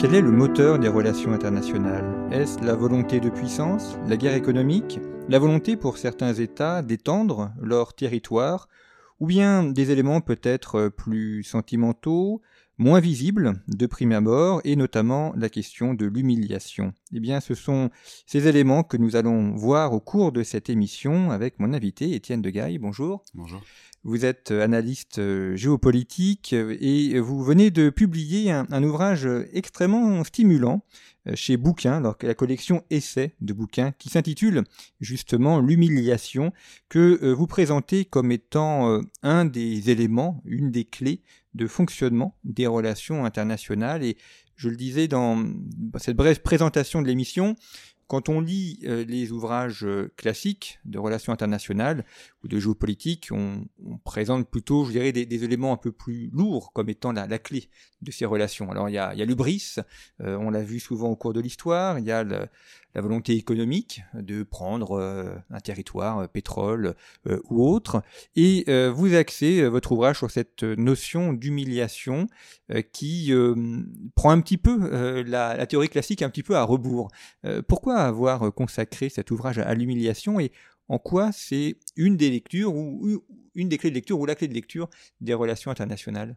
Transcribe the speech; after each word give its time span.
Quel 0.00 0.14
est 0.14 0.22
le 0.22 0.30
moteur 0.30 0.78
des 0.78 0.88
relations 0.88 1.34
internationales? 1.34 2.26
Est-ce 2.32 2.64
la 2.64 2.74
volonté 2.74 3.20
de 3.20 3.28
puissance, 3.28 3.98
la 4.08 4.16
guerre 4.16 4.32
économique, 4.32 4.98
la 5.28 5.38
volonté 5.38 5.76
pour 5.76 5.98
certains 5.98 6.32
États 6.32 6.80
d'étendre 6.80 7.52
leur 7.60 7.92
territoire, 7.92 8.66
ou 9.18 9.26
bien 9.26 9.62
des 9.62 9.90
éléments 9.90 10.22
peut-être 10.22 10.88
plus 10.88 11.42
sentimentaux, 11.42 12.40
moins 12.78 13.00
visibles 13.00 13.62
de 13.68 13.84
prime 13.84 14.12
abord, 14.12 14.62
et 14.64 14.74
notamment 14.74 15.34
la 15.36 15.50
question 15.50 15.92
de 15.92 16.06
l'humiliation? 16.06 16.94
Eh 17.12 17.20
bien, 17.20 17.40
ce 17.40 17.54
sont 17.54 17.90
ces 18.24 18.48
éléments 18.48 18.84
que 18.84 18.96
nous 18.96 19.16
allons 19.16 19.54
voir 19.54 19.92
au 19.92 20.00
cours 20.00 20.32
de 20.32 20.42
cette 20.42 20.70
émission 20.70 21.30
avec 21.30 21.60
mon 21.60 21.74
invité 21.74 22.14
Étienne 22.14 22.40
Degaille. 22.40 22.78
Bonjour. 22.78 23.22
Bonjour. 23.34 23.60
Vous 24.02 24.24
êtes 24.24 24.50
analyste 24.50 25.20
géopolitique 25.56 26.54
et 26.54 27.20
vous 27.20 27.42
venez 27.44 27.70
de 27.70 27.90
publier 27.90 28.50
un, 28.50 28.82
ouvrage 28.82 29.28
extrêmement 29.52 30.24
stimulant 30.24 30.82
chez 31.34 31.58
Bouquin, 31.58 32.00
la 32.22 32.34
collection 32.34 32.82
Essais 32.88 33.34
de 33.42 33.52
Bouquin, 33.52 33.92
qui 33.98 34.08
s'intitule 34.08 34.64
justement 35.00 35.60
L'humiliation, 35.60 36.52
que 36.88 37.32
vous 37.32 37.46
présentez 37.46 38.06
comme 38.06 38.32
étant 38.32 39.02
un 39.22 39.44
des 39.44 39.90
éléments, 39.90 40.40
une 40.46 40.70
des 40.70 40.86
clés 40.86 41.20
de 41.54 41.66
fonctionnement 41.66 42.38
des 42.44 42.66
relations 42.66 43.24
internationales. 43.26 44.02
Et 44.02 44.16
je 44.56 44.68
le 44.68 44.76
disais 44.76 45.08
dans 45.08 45.42
cette 45.96 46.16
brève 46.16 46.40
présentation 46.42 47.02
de 47.02 47.06
l'émission, 47.06 47.56
quand 48.10 48.28
on 48.28 48.40
lit 48.40 48.80
les 48.82 49.30
ouvrages 49.30 49.86
classiques 50.16 50.80
de 50.84 50.98
relations 50.98 51.32
internationales 51.32 52.04
ou 52.42 52.48
de 52.48 52.58
géopolitique, 52.58 53.28
on, 53.30 53.66
présente 54.04 54.50
plutôt, 54.50 54.84
je 54.84 54.90
dirais, 54.90 55.12
des, 55.12 55.44
éléments 55.44 55.72
un 55.72 55.76
peu 55.76 55.92
plus 55.92 56.28
lourds 56.32 56.72
comme 56.72 56.88
étant 56.88 57.12
la, 57.12 57.38
clé 57.38 57.68
de 58.02 58.10
ces 58.10 58.24
relations. 58.24 58.70
Alors 58.72 58.88
il 58.88 58.94
y 58.94 58.98
a, 58.98 59.14
l'ubris, 59.24 59.76
on 60.18 60.50
l'a 60.50 60.62
vu 60.62 60.80
souvent 60.80 61.10
au 61.10 61.16
cours 61.16 61.32
de 61.32 61.40
l'histoire, 61.40 61.98
il 62.00 62.04
y 62.04 62.10
a 62.10 62.24
la 62.94 63.00
volonté 63.00 63.34
économique 63.34 64.02
de 64.14 64.42
prendre 64.42 64.98
euh, 64.98 65.34
un 65.50 65.60
territoire, 65.60 66.18
euh, 66.18 66.26
pétrole 66.26 66.94
euh, 67.28 67.40
ou 67.48 67.66
autre, 67.66 68.02
et 68.36 68.64
vous 68.90 69.14
axez 69.14 69.68
votre 69.68 69.92
ouvrage 69.92 70.18
sur 70.18 70.30
cette 70.30 70.62
notion 70.62 71.32
d'humiliation 71.32 72.26
qui 72.92 73.32
prend 74.14 74.30
un 74.30 74.40
petit 74.40 74.56
peu 74.56 75.22
la, 75.22 75.56
la, 75.56 75.66
théorie 75.66 75.88
classique 75.88 76.22
un 76.22 76.30
petit 76.30 76.42
peu 76.42 76.56
à 76.56 76.62
rebours. 76.62 77.10
pourquoi 77.68 77.99
avoir 78.06 78.52
consacré 78.54 79.08
cet 79.08 79.30
ouvrage 79.30 79.58
à, 79.58 79.74
l'humiliation 79.74 80.40
et 80.40 80.52
en 80.88 80.98
quoi 80.98 81.30
c'est 81.32 81.76
une 81.96 82.16
des 82.16 82.30
lectures 82.30 82.74
ou 82.74 83.22
une 83.54 83.68
des 83.68 83.78
clés 83.78 83.90
de 83.90 83.94
lecture 83.94 84.18
ou 84.18 84.26
la 84.26 84.34
clé 84.34 84.48
de 84.48 84.54
lecture 84.54 84.88
des 85.20 85.34
relations 85.34 85.70
internationales? 85.70 86.36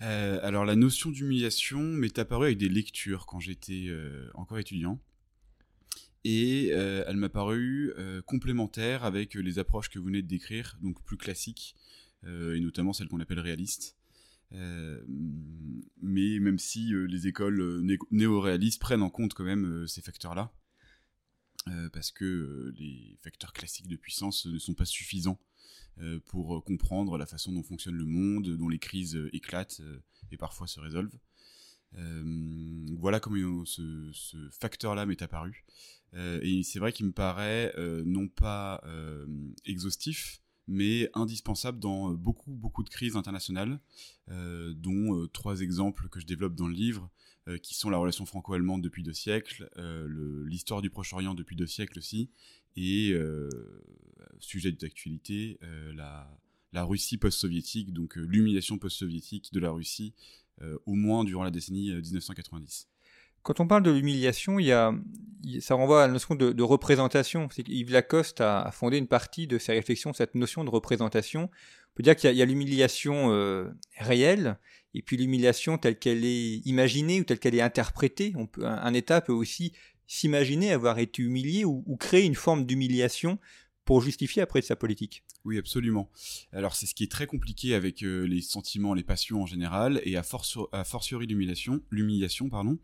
Alors 0.00 0.64
la 0.64 0.76
notion 0.76 1.10
d'humiliation 1.10 1.80
m'est 1.80 2.18
apparue 2.18 2.46
avec 2.46 2.58
des 2.58 2.68
lectures 2.68 3.26
quand 3.26 3.40
j'étais 3.40 3.88
encore 4.34 4.58
étudiant 4.58 5.00
et 6.24 6.70
euh, 6.72 7.04
elle 7.06 7.16
m'a 7.16 7.28
paru 7.28 7.92
euh, 7.96 8.20
complémentaire 8.22 9.04
avec 9.04 9.36
euh, 9.36 9.40
les 9.40 9.58
approches 9.58 9.88
que 9.88 9.98
vous 9.98 10.06
venez 10.06 10.22
de 10.22 10.26
décrire, 10.26 10.76
donc 10.82 11.02
plus 11.04 11.16
classiques, 11.16 11.74
et 12.26 12.58
notamment 12.58 12.92
celles 12.92 13.06
qu'on 13.06 13.20
appelle 13.20 13.38
réalistes. 13.38 13.96
mais 14.50 16.40
même 16.40 16.58
si 16.58 16.92
les 16.92 17.28
écoles 17.28 17.80
néo-réalistes 18.10 18.80
prennent 18.80 19.04
en 19.04 19.08
compte 19.08 19.34
quand 19.34 19.44
même 19.44 19.86
ces 19.86 20.02
facteurs-là, 20.02 20.52
parce 21.92 22.10
que 22.10 22.72
les 22.78 23.18
facteurs 23.22 23.52
classiques 23.52 23.88
de 23.88 23.96
puissance 23.96 24.46
ne 24.46 24.58
sont 24.58 24.74
pas 24.74 24.84
suffisants 24.84 25.38
pour 26.26 26.64
comprendre 26.64 27.18
la 27.18 27.26
façon 27.26 27.52
dont 27.52 27.62
fonctionne 27.62 27.96
le 27.96 28.04
monde, 28.04 28.48
dont 28.56 28.68
les 28.68 28.78
crises 28.78 29.18
éclatent 29.32 29.82
et 30.30 30.36
parfois 30.36 30.66
se 30.66 30.80
résolvent. 30.80 31.18
voilà 31.92 33.20
comment 33.20 33.64
ce, 33.64 34.48
facteur-là 34.50 35.06
m'est 35.06 35.22
apparu. 35.22 35.64
Euh, 36.14 36.40
et 36.42 36.62
c'est 36.62 36.78
vrai 36.78 36.92
qu'il 36.92 37.06
me 37.06 37.12
paraît 37.12 37.72
euh, 37.76 38.02
non 38.06 38.28
pas 38.28 38.80
euh, 38.86 39.26
exhaustif, 39.64 40.42
mais 40.66 41.10
indispensable 41.14 41.78
dans 41.78 42.10
beaucoup, 42.10 42.52
beaucoup 42.52 42.82
de 42.82 42.90
crises 42.90 43.16
internationales, 43.16 43.80
dont 44.28 45.26
trois 45.32 45.62
exemples 45.62 46.10
que 46.10 46.20
je 46.20 46.26
développe 46.26 46.54
dans 46.54 46.66
le 46.66 46.74
livre, 46.74 47.08
qui 47.62 47.74
sont 47.74 47.90
la 47.90 47.98
relation 47.98 48.26
franco-allemande 48.26 48.82
depuis 48.82 49.02
deux 49.02 49.12
siècles, 49.12 49.68
l'histoire 50.44 50.82
du 50.82 50.90
Proche-Orient 50.90 51.34
depuis 51.34 51.56
deux 51.56 51.66
siècles 51.66 51.98
aussi, 51.98 52.30
et, 52.76 53.14
sujet 54.38 54.72
d'actualité, 54.72 55.58
la, 55.94 56.84
Russie 56.84 57.16
post-soviétique, 57.16 57.92
donc 57.92 58.16
l'humiliation 58.16 58.78
post-soviétique 58.78 59.52
de 59.52 59.60
la 59.60 59.70
Russie, 59.70 60.14
au 60.86 60.94
moins 60.94 61.24
durant 61.24 61.44
la 61.44 61.50
décennie 61.50 61.92
1990. 61.92 62.88
Quand 63.42 63.60
on 63.60 63.66
parle 63.66 63.82
de 63.82 63.90
l'humiliation, 63.90 64.58
il 64.58 64.66
y 64.66 64.72
a, 64.72 64.92
ça 65.60 65.74
renvoie 65.74 66.04
à 66.04 66.06
la 66.06 66.12
notion 66.12 66.34
de, 66.34 66.62
représentation. 66.62 67.48
Yves 67.66 67.92
Lacoste 67.92 68.40
a, 68.40 68.70
fondé 68.72 68.98
une 68.98 69.06
partie 69.06 69.46
de 69.46 69.58
ses 69.58 69.72
réflexions 69.72 70.12
cette 70.12 70.34
notion 70.34 70.64
de 70.64 70.70
représentation. 70.70 71.44
On 71.44 71.94
peut 71.94 72.02
dire 72.02 72.14
qu'il 72.14 72.30
y 72.30 72.42
a, 72.42 72.44
l'humiliation 72.44 73.32
euh, 73.32 73.70
réelle 73.96 74.58
et 74.94 75.02
puis 75.02 75.16
l'humiliation 75.16 75.78
telle 75.78 75.98
qu'elle 75.98 76.24
est 76.24 76.56
imaginée 76.64 77.20
ou 77.20 77.24
telle 77.24 77.38
qu'elle 77.38 77.54
est 77.54 77.60
interprétée. 77.60 78.34
Un, 78.62 78.94
État 78.94 79.20
peut 79.20 79.32
aussi 79.32 79.72
s'imaginer 80.06 80.72
avoir 80.72 80.98
été 80.98 81.22
humilié 81.22 81.64
ou 81.64 81.96
créer 81.98 82.24
une 82.24 82.34
forme 82.34 82.64
d'humiliation 82.64 83.38
pour 83.88 84.02
justifier 84.02 84.42
après 84.42 84.60
sa 84.60 84.76
politique. 84.76 85.24
Oui, 85.46 85.56
absolument. 85.56 86.10
Alors 86.52 86.74
c'est 86.74 86.84
ce 86.84 86.94
qui 86.94 87.04
est 87.04 87.10
très 87.10 87.26
compliqué 87.26 87.74
avec 87.74 88.02
euh, 88.02 88.26
les 88.26 88.42
sentiments, 88.42 88.92
les 88.92 89.02
passions 89.02 89.40
en 89.40 89.46
général, 89.46 90.02
et 90.04 90.14
à 90.14 90.22
fortiori 90.22 91.26
l'humiliation, 91.26 91.80
l'humiliation, 91.90 92.50
pardon, 92.50 92.78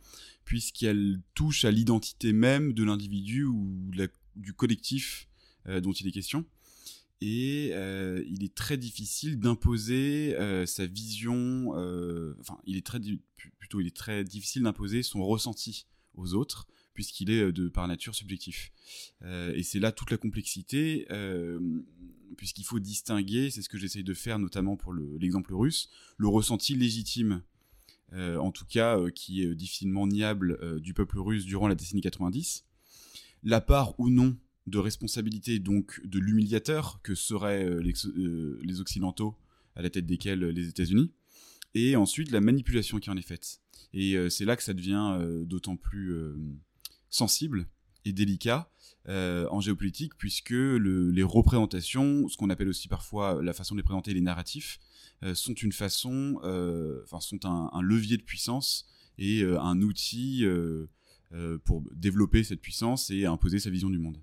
puisqu'elle 0.47 1.21
touche 1.35 1.67
à 1.67 1.71
l'identité 1.71 2.33
même 2.33 2.73
de 2.73 2.83
l'individu 2.83 3.45
ou 3.45 3.91
du 4.35 4.55
collectif 4.55 5.29
euh, 5.69 5.83
dont 5.83 5.93
il 5.93 6.09
est 6.09 6.11
question. 6.11 6.47
Et 7.27 7.71
euh, 7.73 8.23
il 8.29 8.45
est 8.45 8.55
très 8.55 8.77
difficile 8.77 9.39
d'imposer 9.39 10.37
sa 10.67 10.87
vision, 10.87 11.71
enfin, 12.41 12.59
il 12.65 12.77
est 12.77 12.85
très, 12.85 13.01
plutôt, 13.59 13.81
il 13.81 13.87
est 13.87 13.97
très 13.97 14.25
difficile 14.25 14.63
d'imposer 14.63 15.03
son 15.03 15.25
ressenti 15.25 15.87
aux 16.15 16.35
autres 16.35 16.67
puisqu'il 16.95 17.31
est 17.31 17.43
euh, 17.43 17.53
de 17.53 17.69
par 17.69 17.87
nature 17.87 18.15
subjectif. 18.15 18.73
Euh, 19.23 19.53
et 19.55 19.63
c'est 19.63 19.81
là 19.81 19.93
toute 19.93 20.11
la 20.11 20.17
complexité, 20.17 21.07
euh, 21.11 21.61
puisqu'il 22.37 22.65
faut 22.65 22.79
distinguer, 22.79 23.51
c'est 23.51 23.63
ce 23.63 23.69
que 23.69 23.77
j'essaye 23.77 24.05
de 24.05 24.15
faire 24.15 24.39
notamment 24.39 24.77
pour 24.77 24.95
l'exemple 24.95 25.53
russe, 25.55 25.91
le 26.17 26.29
ressenti 26.29 26.75
légitime, 26.75 27.43
en 28.17 28.53
tout 28.53 28.65
cas 28.65 29.11
qui 29.11 29.43
est 29.43 29.57
difficilement 29.57 30.07
niable 30.07 30.81
du 30.81 30.95
peuple 30.95 31.19
russe 31.19 31.45
durant 31.45 31.67
la 31.67 31.75
décennie 31.75 32.01
90, 32.01 32.65
la 33.43 33.61
part 33.61 33.99
ou 33.99 34.09
non 34.09 34.37
de 34.67 34.79
responsabilité 34.79 35.59
donc 35.59 36.01
de 36.05 36.19
l'humiliateur 36.19 37.01
que 37.03 37.15
seraient 37.15 37.69
les, 37.83 38.81
Occidentaux 38.81 39.37
à 39.77 39.83
la 39.83 39.91
tête 39.91 40.07
desquels 40.07 40.41
les 40.41 40.69
États-Unis, 40.69 41.13
et 41.75 41.97
ensuite 41.97 42.31
la 42.31 42.41
manipulation 42.41 42.99
qui 42.99 43.11
en 43.11 43.17
est 43.17 43.27
faite. 43.27 43.61
Et 43.93 44.17
c'est 44.31 44.45
là 44.45 44.57
que 44.57 44.63
ça 44.63 44.73
devient 44.73 45.19
d'autant 45.47 45.77
plus 45.77 46.15
sensible 47.11 47.67
et 48.05 48.13
délicat 48.13 48.71
euh, 49.09 49.47
en 49.51 49.61
géopolitique, 49.61 50.17
puisque 50.17 50.51
les 50.51 51.23
représentations, 51.23 52.27
ce 52.29 52.39
qu'on 52.39 52.49
appelle 52.49 52.69
aussi 52.69 52.89
parfois 52.89 53.43
la 53.43 53.53
façon 53.53 53.75
de 53.75 53.81
les 53.81 53.85
présenter 53.85 54.15
les 54.15 54.23
narratifs, 54.23 54.79
euh, 55.23 55.35
sont 55.35 55.53
une 55.53 55.73
façon, 55.73 56.41
euh, 56.43 57.03
enfin 57.05 57.21
sont 57.21 57.45
un, 57.45 57.83
levier 57.83 58.17
de 58.17 58.23
puissance 58.23 58.87
et 59.19 59.45
un 59.45 59.81
outil 59.81 60.45
pour 61.65 61.85
développer 61.93 62.43
cette 62.43 62.61
puissance 62.61 63.11
et 63.11 63.27
imposer 63.27 63.61
sa 63.61 63.71
vision 63.71 63.91
du 63.91 63.99
monde. 63.99 64.19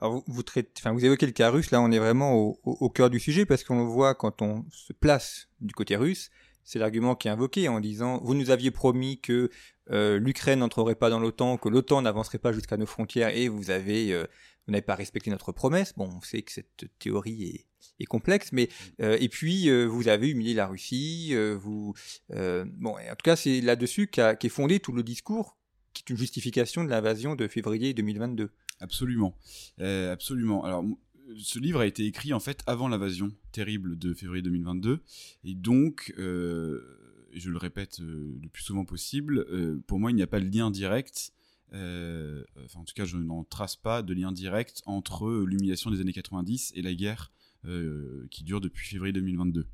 Alors 0.00 0.22
vous, 0.26 0.42
traitez, 0.42 0.70
enfin 0.78 0.92
vous 0.92 1.04
évoquez 1.04 1.26
le 1.26 1.32
cas 1.32 1.50
russe, 1.50 1.70
là 1.70 1.80
on 1.80 1.90
est 1.90 1.98
vraiment 1.98 2.34
au, 2.34 2.58
au 2.64 2.88
cœur 2.88 3.10
du 3.10 3.20
sujet 3.20 3.44
parce 3.44 3.64
qu'on 3.64 3.78
le 3.78 3.84
voit 3.84 4.14
quand 4.14 4.40
on 4.40 4.64
se 4.70 4.92
place 4.92 5.48
du 5.60 5.74
côté 5.74 5.96
russe, 5.96 6.30
c'est 6.64 6.78
l'argument 6.78 7.14
qui 7.14 7.28
est 7.28 7.30
invoqué 7.30 7.68
en 7.68 7.80
disant 7.80 8.20
vous 8.22 8.34
nous 8.34 8.50
aviez 8.50 8.70
promis 8.70 9.20
que 9.20 9.50
euh, 9.90 10.18
l'Ukraine 10.18 10.60
n'entrerait 10.60 10.94
pas 10.94 11.10
dans 11.10 11.20
l'OTAN, 11.20 11.56
que 11.58 11.68
l'OTAN 11.68 12.02
n'avancerait 12.02 12.38
pas 12.38 12.52
jusqu'à 12.52 12.76
nos 12.76 12.86
frontières 12.86 13.36
et 13.36 13.48
vous 13.48 13.70
avez 13.70 14.12
euh, 14.12 14.24
vous 14.66 14.72
n'avez 14.72 14.82
pas 14.82 14.94
respecté 14.94 15.30
notre 15.30 15.52
promesse. 15.52 15.92
Bon, 15.96 16.08
on 16.16 16.20
sait 16.20 16.42
que 16.42 16.52
cette 16.52 16.86
théorie 16.98 17.44
est 17.44 17.66
est 17.98 18.06
complexe. 18.06 18.52
Mais 18.52 18.68
et 18.98 19.28
puis 19.28 19.70
vous 19.86 20.08
avez 20.08 20.28
humilié 20.28 20.54
la 20.54 20.66
Russie. 20.66 21.34
vous 21.58 21.94
bon, 22.28 22.90
en 22.90 23.16
tout 23.16 23.24
cas, 23.24 23.36
c'est 23.36 23.60
là-dessus 23.60 24.06
qu'est 24.08 24.48
fondé 24.48 24.80
tout 24.80 24.92
le 24.92 25.02
discours 25.02 25.56
qui 25.92 26.04
est 26.06 26.10
une 26.10 26.16
justification 26.16 26.84
de 26.84 26.90
l'invasion 26.90 27.34
de 27.34 27.48
février 27.48 27.94
2022. 27.94 28.50
Absolument, 28.80 29.36
absolument. 29.78 30.64
Alors 30.64 30.84
ce 31.36 31.58
livre 31.58 31.80
a 31.80 31.86
été 31.86 32.06
écrit 32.06 32.32
en 32.32 32.40
fait 32.40 32.62
avant 32.66 32.88
l'invasion 32.88 33.30
terrible 33.52 33.98
de 33.98 34.14
février 34.14 34.42
2022 34.42 35.00
et 35.44 35.54
donc 35.54 36.12
je 36.16 37.50
le 37.50 37.56
répète 37.56 37.98
le 38.00 38.48
plus 38.48 38.62
souvent 38.62 38.84
possible 38.84 39.46
pour 39.82 40.00
moi 40.00 40.10
il 40.10 40.14
n'y 40.14 40.22
a 40.22 40.26
pas 40.26 40.40
de 40.40 40.50
lien 40.50 40.70
direct 40.70 41.32
en 41.72 42.84
tout 42.84 42.94
cas 42.94 43.04
je 43.04 43.16
n'en 43.16 43.44
trace 43.44 43.76
pas 43.76 44.02
de 44.02 44.12
lien 44.12 44.32
direct 44.32 44.82
entre 44.86 45.44
l'humiliation 45.46 45.90
des 45.90 46.00
années 46.00 46.12
90 46.12 46.72
et 46.74 46.82
la 46.82 46.94
guerre 46.94 47.30
qui 48.30 48.42
dure 48.42 48.60
depuis 48.60 48.88
février 48.88 49.12
2022 49.12 49.68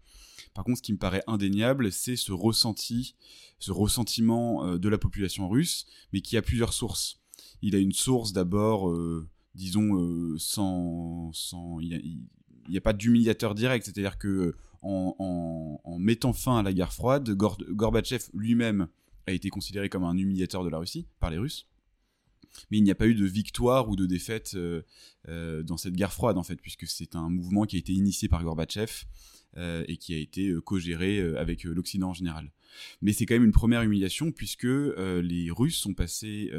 par 0.55 0.65
contre, 0.65 0.79
ce 0.79 0.83
qui 0.83 0.93
me 0.95 0.99
paraît 0.99 1.23
indéniable, 1.27 1.93
c'est 1.93 2.17
ce 2.17 2.33
ressenti, 2.33 3.15
ce 3.59 3.73
ressentiment 3.73 4.79
de 4.79 4.89
la 4.89 4.97
population 4.97 5.51
russe, 5.51 5.87
mais 6.15 6.23
qui 6.23 6.39
a 6.39 6.43
plusieurs 6.43 6.73
sources. 6.73 7.21
Il 7.63 7.75
a 7.75 7.79
une 7.79 7.93
source 7.93 8.33
d'abord 8.33 8.93
disons, 9.57 9.99
euh, 9.99 10.37
sans, 10.39 11.33
il 11.81 12.21
n'y 12.69 12.77
a, 12.77 12.81
pas 12.81 12.93
d'humiliateur 12.93 13.55
direct. 13.55 13.85
C'est-à-dire 13.87 14.19
que 14.19 14.55
en, 14.83 15.99
mettant 15.99 16.33
fin 16.33 16.59
à 16.59 16.63
la 16.63 16.73
guerre 16.73 16.93
froide, 16.93 17.29
Gorbatchev 17.31 18.25
lui-même 18.35 18.87
a 19.27 19.33
été 19.33 19.49
considéré 19.49 19.89
comme 19.89 20.05
un 20.05 20.17
humiliateur 20.17 20.63
de 20.63 20.69
la 20.69 20.79
Russie 20.79 21.09
par 21.19 21.31
les 21.31 21.39
Russes. 21.39 21.67
Mais 22.71 22.79
il 22.79 22.85
n'y 22.85 22.91
a 22.91 22.95
pas 22.95 23.07
eu 23.07 23.15
de 23.15 23.25
victoire 23.25 23.89
ou 23.89 23.97
de 23.97 24.07
défaite 24.07 24.53
euh, 24.55 24.83
euh, 25.29 25.63
dans 25.63 25.77
cette 25.77 25.95
guerre 25.95 26.13
froide, 26.13 26.39
en 26.39 26.43
fait, 26.43 26.57
puisque 26.57 26.87
c'est 26.87 27.17
un 27.17 27.29
mouvement 27.29 27.65
qui 27.65 27.77
a 27.77 27.79
été 27.79 27.93
initié 27.93 28.29
par 28.29 28.43
Gorbatchev 28.43 29.05
et 29.89 29.97
qui 29.97 30.13
a 30.13 30.19
été 30.19 30.55
co-géré 30.67 31.19
avec 31.39 31.65
l'Occident 31.65 32.11
en 32.11 32.13
général. 32.13 32.53
Mais 33.01 33.15
c'est 33.15 33.25
quand 33.25 33.37
même 33.37 33.45
une 33.47 33.53
première 33.53 33.81
humiliation, 33.81 34.31
puisque 34.31 34.65
les 34.67 35.49
Russes 35.51 35.79
sont 35.79 35.95
passés 35.95 36.53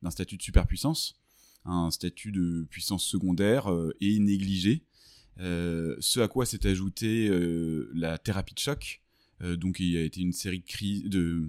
d'un 0.00 0.10
statut 0.10 0.38
de 0.38 0.42
superpuissance 0.42 1.22
un 1.64 1.90
statut 1.90 2.32
de 2.32 2.66
puissance 2.70 3.04
secondaire 3.04 3.70
euh, 3.70 3.94
et 4.00 4.18
négligé. 4.18 4.84
Euh, 5.40 5.96
ce 6.00 6.20
à 6.20 6.28
quoi 6.28 6.44
s'est 6.44 6.66
ajouté 6.66 7.28
euh, 7.28 7.90
la 7.94 8.18
thérapie 8.18 8.54
de 8.54 8.58
choc. 8.58 9.00
donc 9.40 9.80
il 9.80 9.90
y 9.90 9.96
a 9.96 10.02
été 10.02 10.20
une 10.20 10.32
série 10.32 10.60
de 10.60 10.66
crises 10.66 11.04
de 11.04 11.48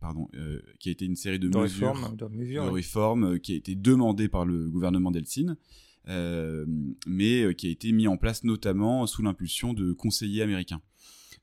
pardon, 0.00 0.28
qui 0.78 0.88
a 0.88 0.92
été 0.92 1.04
une 1.04 1.16
série 1.16 1.38
de, 1.38 1.48
mesures, 1.48 1.94
de, 2.16 2.70
réformes 2.70 3.38
qui 3.38 3.52
a 3.52 3.56
été 3.56 3.74
demandée 3.74 4.28
par 4.28 4.44
le 4.44 4.68
gouvernement 4.68 5.10
d'Eltsine, 5.10 5.56
mais 6.06 7.54
qui 7.54 7.66
a 7.66 7.70
été 7.70 7.92
mis 7.92 8.08
en 8.08 8.16
place 8.16 8.44
notamment 8.44 9.06
sous 9.06 9.22
l'impulsion 9.22 9.74
de 9.74 9.92
conseillers 9.92 10.42
américains. 10.42 10.80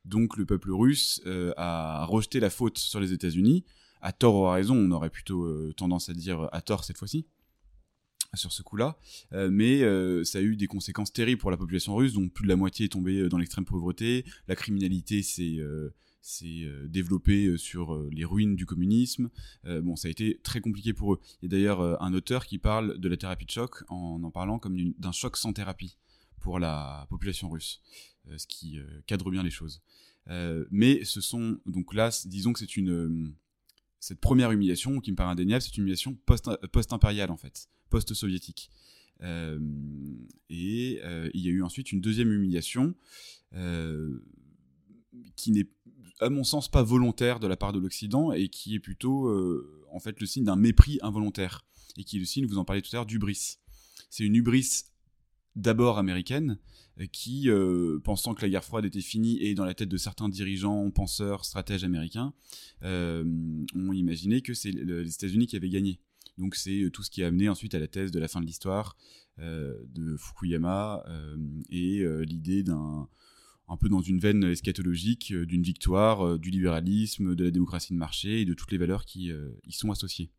Donc 0.05 0.37
le 0.37 0.45
peuple 0.45 0.71
russe 0.71 1.21
a 1.57 2.05
rejeté 2.05 2.39
la 2.39 2.49
faute 2.49 2.77
sur 2.77 2.99
les 2.99 3.13
États-Unis, 3.13 3.63
à 4.01 4.11
tort 4.11 4.35
ou 4.35 4.45
à 4.47 4.53
raison, 4.53 4.75
on 4.75 4.91
aurait 4.91 5.09
plutôt 5.09 5.71
tendance 5.73 6.09
à 6.09 6.13
dire 6.13 6.49
à 6.51 6.61
tort 6.61 6.83
cette 6.83 6.97
fois-ci, 6.97 7.25
sur 8.33 8.51
ce 8.51 8.61
coup-là, 8.61 8.97
euh, 9.33 9.49
mais 9.51 9.81
euh, 9.83 10.23
ça 10.23 10.39
a 10.39 10.41
eu 10.41 10.55
des 10.55 10.67
conséquences 10.67 11.13
terribles 11.13 11.39
pour 11.39 11.51
la 11.51 11.57
population 11.57 11.95
russe, 11.95 12.13
dont 12.13 12.27
plus 12.29 12.43
de 12.43 12.49
la 12.49 12.55
moitié 12.55 12.85
est 12.85 12.89
tombée 12.89 13.19
euh, 13.19 13.29
dans 13.29 13.37
l'extrême 13.37 13.65
pauvreté, 13.65 14.25
la 14.47 14.55
criminalité 14.55 15.23
s'est 15.23 15.59
développée 16.85 17.57
sur 17.57 17.97
les 18.11 18.25
ruines 18.25 18.55
du 18.55 18.65
communisme. 18.65 19.29
bon, 19.65 19.95
ça 19.95 20.07
a 20.07 20.11
été 20.11 20.39
très 20.43 20.59
compliqué 20.59 20.93
pour 20.93 21.13
eux. 21.13 21.19
Il 21.41 21.45
y 21.45 21.47
a 21.47 21.49
d'ailleurs 21.49 22.01
un 22.01 22.13
auteur 22.13 22.45
qui 22.45 22.57
parle 22.57 22.97
de 22.97 23.09
la 23.09 23.17
thérapie 23.17 23.45
de 23.45 23.51
choc 23.51 23.83
en 23.89 24.21
en 24.23 24.31
parlant 24.31 24.59
comme 24.59 24.77
d'un 24.97 25.11
choc 25.11 25.37
sans 25.37 25.53
thérapie 25.53 25.97
pour 26.39 26.59
la 26.59 27.07
population 27.09 27.49
russe, 27.49 27.81
ce 28.35 28.45
qui 28.47 28.79
cadre 29.05 29.31
bien 29.31 29.43
les 29.43 29.51
choses. 29.51 29.81
mais 30.71 31.03
ce 31.05 31.21
sont 31.21 31.59
donc 31.65 31.93
là, 31.93 32.09
disons 32.25 32.53
que 32.53 32.59
c'est 32.59 32.77
une 32.77 33.33
cette 33.99 34.19
première 34.19 34.51
humiliation 34.51 34.99
qui 34.99 35.11
me 35.11 35.15
paraît 35.15 35.31
indéniable, 35.31 35.61
c'est 35.61 35.75
une 35.77 35.83
humiliation 35.83 36.17
post-impériale 36.71 37.31
en 37.31 37.37
fait 37.37 37.69
post-soviétique. 37.89 38.69
Euh, 39.21 39.59
et 40.49 40.99
euh, 41.03 41.29
il 41.33 41.41
y 41.41 41.47
a 41.47 41.51
eu 41.51 41.63
ensuite 41.63 41.91
une 41.91 42.01
deuxième 42.01 42.31
humiliation 42.31 42.93
euh, 43.53 44.23
qui 45.35 45.51
n'est 45.51 45.67
à 46.19 46.29
mon 46.29 46.43
sens 46.43 46.69
pas 46.69 46.83
volontaire 46.83 47.39
de 47.39 47.47
la 47.47 47.57
part 47.57 47.73
de 47.73 47.79
l'Occident 47.79 48.31
et 48.31 48.49
qui 48.49 48.75
est 48.75 48.79
plutôt 48.79 49.29
en 49.91 49.99
fait 49.99 50.19
le 50.19 50.25
signe 50.25 50.43
d'un 50.43 50.55
mépris 50.55 50.99
involontaire 51.01 51.65
et 51.97 52.03
qui 52.03 52.17
est 52.17 52.19
le 52.19 52.25
signe, 52.25 52.45
vous 52.45 52.57
en 52.57 52.65
parlez 52.65 52.81
tout 52.81 52.89
à 52.93 52.97
l'heure, 52.97 53.05
d'ubris. 53.05 53.57
C'est 54.09 54.23
une 54.23 54.35
hubris 54.35 54.85
d'abord 55.55 55.97
américaine 55.97 56.57
qui, 57.11 57.49
pensant 58.03 58.33
que 58.33 58.41
la 58.41 58.49
guerre 58.49 58.63
froide 58.63 58.85
était 58.85 59.01
finie 59.01 59.41
et 59.43 59.53
dans 59.53 59.65
la 59.65 59.73
tête 59.73 59.89
de 59.89 59.97
certains 59.97 60.29
dirigeants, 60.29 60.89
penseurs, 60.91 61.45
stratèges 61.45 61.83
américains, 61.83 62.33
ont 62.83 63.93
imaginé 63.93 64.41
que 64.41 64.53
c'est 64.53 64.71
les 64.71 65.13
États-Unis 65.13 65.47
qui 65.47 65.55
avaient 65.55 65.69
gagné. 65.69 65.99
Donc 66.37 66.55
c'est 66.55 66.83
euh, 66.83 66.91
tout 66.91 67.03
ce 67.03 67.09
qui 67.09 67.23
a 67.23 67.27
amené 67.27 67.49
ensuite 67.49 67.75
à 67.75 67.79
la 67.79 67.87
thèse 67.87 68.11
de 68.11 68.19
la 68.19 68.27
fin 68.27 68.41
de 68.41 68.45
l'histoire 68.45 68.95
euh, 69.39 69.75
de 69.89 70.15
Fukuyama 70.17 71.03
euh, 71.07 71.37
et 71.69 72.05
l'idée 72.25 72.63
d'un 72.63 73.07
un 73.67 73.77
peu 73.77 73.89
dans 73.89 74.01
une 74.01 74.19
veine 74.19 74.43
eschatologique 74.43 75.33
d'une 75.33 75.63
victoire 75.63 76.39
du 76.39 76.49
libéralisme, 76.49 77.35
de 77.35 77.43
la 77.45 77.51
démocratie 77.51 77.93
de 77.93 77.97
marché 77.97 78.41
et 78.41 78.45
de 78.45 78.53
toutes 78.53 78.71
les 78.71 78.77
valeurs 78.77 79.05
qui 79.05 79.31
y 79.65 79.73
sont 79.73 79.91
associées. 79.91 80.31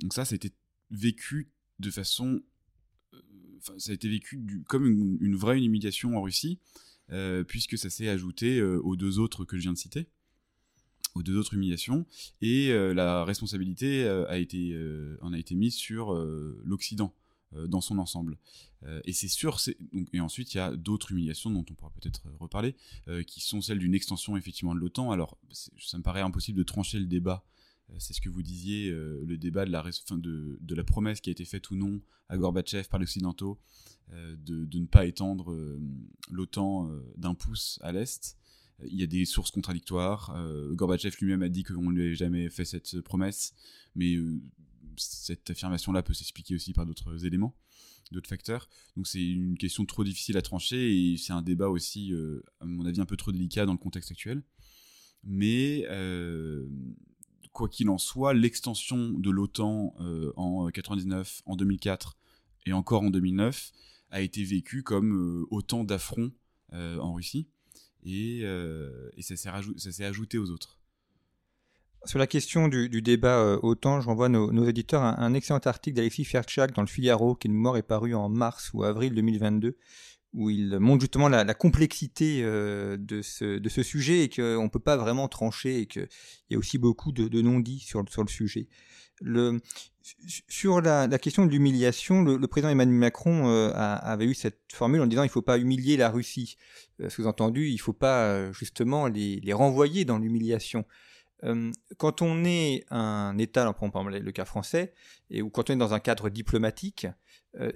Donc 0.00 0.14
ça, 0.14 0.24
ça 0.24 0.34
a 0.34 0.36
été 0.36 0.52
vécu 0.90 1.50
de 1.80 1.90
façon... 1.90 2.40
ça 3.78 3.90
a 3.90 3.94
été 3.94 4.08
vécu 4.08 4.40
comme 4.68 4.86
une, 4.86 5.36
vraie 5.36 5.60
humiliation 5.62 6.16
en 6.16 6.22
Russie, 6.22 6.60
puisque 7.48 7.76
ça 7.76 7.90
s'est 7.90 8.08
ajouté 8.08 8.62
aux 8.62 8.94
deux 8.94 9.18
autres 9.18 9.44
que 9.44 9.56
je 9.56 9.62
viens 9.62 9.72
de 9.72 9.78
citer 9.78 10.08
aux 11.14 11.22
deux 11.22 11.36
autres 11.36 11.54
humiliations 11.54 12.06
et 12.40 12.70
euh, 12.70 12.94
la 12.94 13.24
responsabilité 13.24 14.04
euh, 14.04 14.26
a 14.28 14.38
été 14.38 14.72
euh, 14.72 15.18
en 15.20 15.32
a 15.32 15.38
été 15.38 15.54
mise 15.54 15.74
sur 15.74 16.14
l'Occident 16.64 17.14
dans 17.52 17.80
son 17.80 17.98
ensemble. 17.98 18.36
et 19.04 19.12
c'est 19.12 19.28
sûr, 19.28 19.58
et 20.12 20.20
ensuite 20.20 20.54
il 20.54 20.58
y 20.58 20.60
a 20.60 20.76
d'autres 20.76 21.12
humiliations 21.12 21.50
dont 21.50 21.64
on 21.70 21.74
pourra 21.74 21.90
peut-être 21.90 22.22
reparler, 22.38 22.74
qui 23.26 23.40
sont 23.40 23.60
celles 23.60 23.78
d'une 23.78 23.94
extension 23.94 24.36
effectivement 24.36 24.74
de 24.74 24.80
l'OTAN. 24.80 25.10
Alors 25.10 25.38
ça 25.78 25.98
me 25.98 26.02
paraît 26.02 26.20
impossible 26.20 26.58
de 26.58 26.64
trancher 26.64 26.98
le 26.98 27.06
débat. 27.06 27.44
C'est 27.98 28.12
ce 28.12 28.20
que 28.20 28.28
vous 28.28 28.42
disiez, 28.42 28.90
le 28.90 29.36
débat 29.38 29.64
de 29.64 29.70
la, 29.70 30.84
promesse 30.84 31.20
qui 31.20 31.30
a 31.30 31.32
été 31.32 31.44
faite 31.46 31.70
ou 31.70 31.76
non 31.76 32.00
à 32.28 32.36
Gorbatchev 32.36 32.86
par 32.88 33.00
l'Occidentaux 33.00 33.58
de, 34.12 34.64
de, 34.66 34.78
ne 34.78 34.86
pas 34.86 35.06
étendre 35.06 35.56
l'OTAN 36.30 36.90
d'un 37.16 37.34
pouce 37.34 37.78
à 37.82 37.92
l'Est 37.92 38.36
il 38.86 38.98
y 38.98 39.02
a 39.02 39.06
des 39.06 39.24
sources 39.24 39.50
contradictoires. 39.50 40.34
Euh, 40.36 40.74
Gorbatchev 40.74 41.16
lui-même 41.20 41.42
a 41.42 41.48
dit 41.48 41.64
qu'on 41.64 41.90
ne 41.90 41.96
lui 41.96 42.02
avait 42.02 42.14
jamais 42.14 42.48
fait 42.48 42.64
cette 42.64 43.00
promesse, 43.00 43.54
mais 43.94 44.14
euh, 44.14 44.40
cette 44.98 45.50
affirmation-là 45.50 46.02
peut 46.02 46.14
s'expliquer 46.14 46.54
aussi 46.54 46.72
par 46.72 46.86
d'autres 46.86 47.24
éléments, 47.24 47.56
d'autres 48.12 48.28
facteurs. 48.28 48.68
Donc 48.96 49.06
c'est 49.06 49.24
une 49.24 49.56
question 49.56 49.84
trop 49.84 50.04
difficile 50.04 50.36
à 50.36 50.42
trancher 50.42 51.12
et 51.12 51.16
c'est 51.16 51.32
un 51.32 51.42
débat 51.42 51.68
aussi, 51.68 52.12
euh, 52.12 52.42
à 52.60 52.66
mon 52.66 52.84
avis, 52.84 53.00
un 53.00 53.06
peu 53.06 53.16
trop 53.16 53.32
délicat 53.32 53.66
dans 53.66 53.72
le 53.72 53.78
contexte 53.78 54.10
actuel. 54.10 54.42
Mais 55.24 55.84
quoi 57.52 57.68
qu'il 57.68 57.88
en 57.88 57.98
soit, 57.98 58.34
l'extension 58.34 59.10
de 59.10 59.30
l'OTAN 59.30 59.94
en 60.36 60.68
99, 60.68 61.42
en 61.44 61.56
2004 61.56 62.16
et 62.66 62.72
encore 62.72 63.02
en 63.02 63.10
2009 63.10 63.72
a 64.10 64.20
été 64.20 64.44
vécue 64.44 64.82
comme 64.84 65.46
autant 65.50 65.82
d'affronts 65.82 66.30
en 66.72 67.14
Russie 67.14 67.48
euh, 68.06 69.10
et 69.16 69.22
ça 69.22 69.36
s'est 69.36 70.04
ajouté 70.04 70.38
aux 70.38 70.50
autres. 70.50 70.77
Sur 72.04 72.18
la 72.18 72.26
question 72.26 72.68
du, 72.68 73.02
débat 73.02 73.38
euh, 73.38 73.58
autant, 73.62 74.00
je 74.00 74.06
renvoie 74.06 74.28
nos, 74.28 74.66
éditeurs 74.66 75.02
à 75.02 75.22
un, 75.22 75.34
excellent 75.34 75.58
article 75.58 75.96
d'Alexis 75.96 76.24
Ferchak 76.24 76.72
dans 76.72 76.82
le 76.82 76.88
Figaro, 76.88 77.34
qui 77.34 77.48
est 77.48 77.78
est 77.78 77.82
paru 77.82 78.14
en 78.14 78.28
mars 78.28 78.70
ou 78.72 78.84
avril 78.84 79.14
2022, 79.14 79.76
où 80.34 80.50
il 80.50 80.78
montre 80.78 81.00
justement 81.00 81.28
la, 81.28 81.54
complexité 81.54 82.40
euh, 82.42 82.96
de, 82.98 83.22
ce, 83.22 83.82
sujet 83.82 84.24
et 84.24 84.28
qu'on 84.28 84.64
ne 84.64 84.68
peut 84.68 84.78
pas 84.78 84.96
vraiment 84.96 85.28
trancher 85.28 85.80
et 85.80 85.86
qu'il 85.86 86.08
y 86.50 86.54
a 86.54 86.58
aussi 86.58 86.78
beaucoup 86.78 87.12
de, 87.12 87.40
non-dits 87.40 87.80
sur, 87.80 88.02
le 88.02 88.28
sujet. 88.28 88.68
Sur 90.48 90.80
la, 90.80 91.18
question 91.18 91.46
de 91.46 91.50
l'humiliation, 91.50 92.22
le, 92.22 92.46
président 92.46 92.70
Emmanuel 92.70 92.98
Macron 92.98 93.48
euh, 93.48 93.72
avait 93.74 94.26
eu 94.26 94.34
cette 94.34 94.60
formule 94.72 95.00
en 95.00 95.06
disant 95.06 95.22
il 95.22 95.26
ne 95.26 95.32
faut 95.32 95.42
pas 95.42 95.58
humilier 95.58 95.96
la 95.96 96.10
Russie. 96.10 96.56
Euh, 97.00 97.08
sous-entendu, 97.08 97.68
il 97.68 97.74
ne 97.74 97.80
faut 97.80 97.92
pas 97.92 98.52
justement 98.52 99.06
les, 99.06 99.52
renvoyer 99.52 100.04
dans 100.04 100.18
l'humiliation. 100.18 100.84
Quand 101.96 102.22
on 102.22 102.44
est 102.44 102.84
un 102.90 103.38
État, 103.38 103.72
par 103.72 103.88
exemple 103.88 104.18
le 104.18 104.32
cas 104.32 104.44
français, 104.44 104.92
ou 105.30 105.50
quand 105.50 105.70
on 105.70 105.74
est 105.74 105.76
dans 105.76 105.94
un 105.94 106.00
cadre 106.00 106.30
diplomatique, 106.30 107.06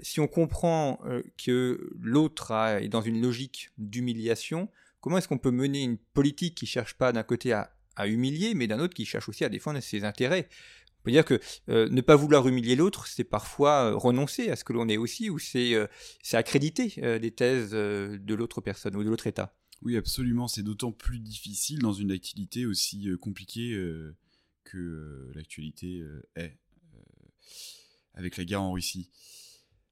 si 0.02 0.20
on 0.20 0.26
comprend 0.26 1.00
que 1.42 1.90
l'autre 1.98 2.52
est 2.52 2.88
dans 2.88 3.02
une 3.02 3.20
logique 3.20 3.70
d'humiliation, 3.78 4.68
comment 5.00 5.18
est-ce 5.18 5.28
qu'on 5.28 5.38
peut 5.38 5.50
mener 5.50 5.82
une 5.82 5.98
politique 5.98 6.56
qui 6.56 6.66
cherche 6.66 6.94
pas 6.94 7.12
d'un 7.12 7.22
côté 7.22 7.52
à, 7.52 7.72
humilier, 8.06 8.54
mais 8.54 8.66
d'un 8.66 8.80
autre 8.80 8.94
qui 8.94 9.04
cherche 9.04 9.28
aussi 9.28 9.44
à 9.44 9.48
défendre 9.48 9.80
ses 9.80 10.04
intérêts? 10.04 10.48
On 11.00 11.04
peut 11.04 11.10
dire 11.10 11.24
que 11.24 11.40
ne 11.68 12.00
pas 12.00 12.16
vouloir 12.16 12.46
humilier 12.48 12.76
l'autre, 12.76 13.06
c'est 13.06 13.24
parfois 13.24 13.92
renoncer 13.92 14.50
à 14.50 14.56
ce 14.56 14.64
que 14.64 14.72
l'on 14.72 14.88
est 14.88 14.96
aussi, 14.96 15.30
ou 15.30 15.38
c'est 15.38 15.88
accréditer 16.32 17.18
des 17.20 17.30
thèses 17.30 17.70
de 17.70 18.34
l'autre 18.34 18.60
personne 18.60 18.96
ou 18.96 19.04
de 19.04 19.08
l'autre 19.08 19.26
État. 19.26 19.54
Oui, 19.82 19.96
absolument. 19.96 20.48
C'est 20.48 20.62
d'autant 20.62 20.92
plus 20.92 21.18
difficile 21.18 21.80
dans 21.80 21.92
une 21.92 22.12
activité 22.12 22.66
aussi 22.66 23.08
compliquée 23.20 23.76
que 24.64 25.30
l'actualité 25.34 26.04
est 26.36 26.56
avec 28.14 28.36
la 28.36 28.44
guerre 28.44 28.62
en 28.62 28.72
Russie. 28.72 29.08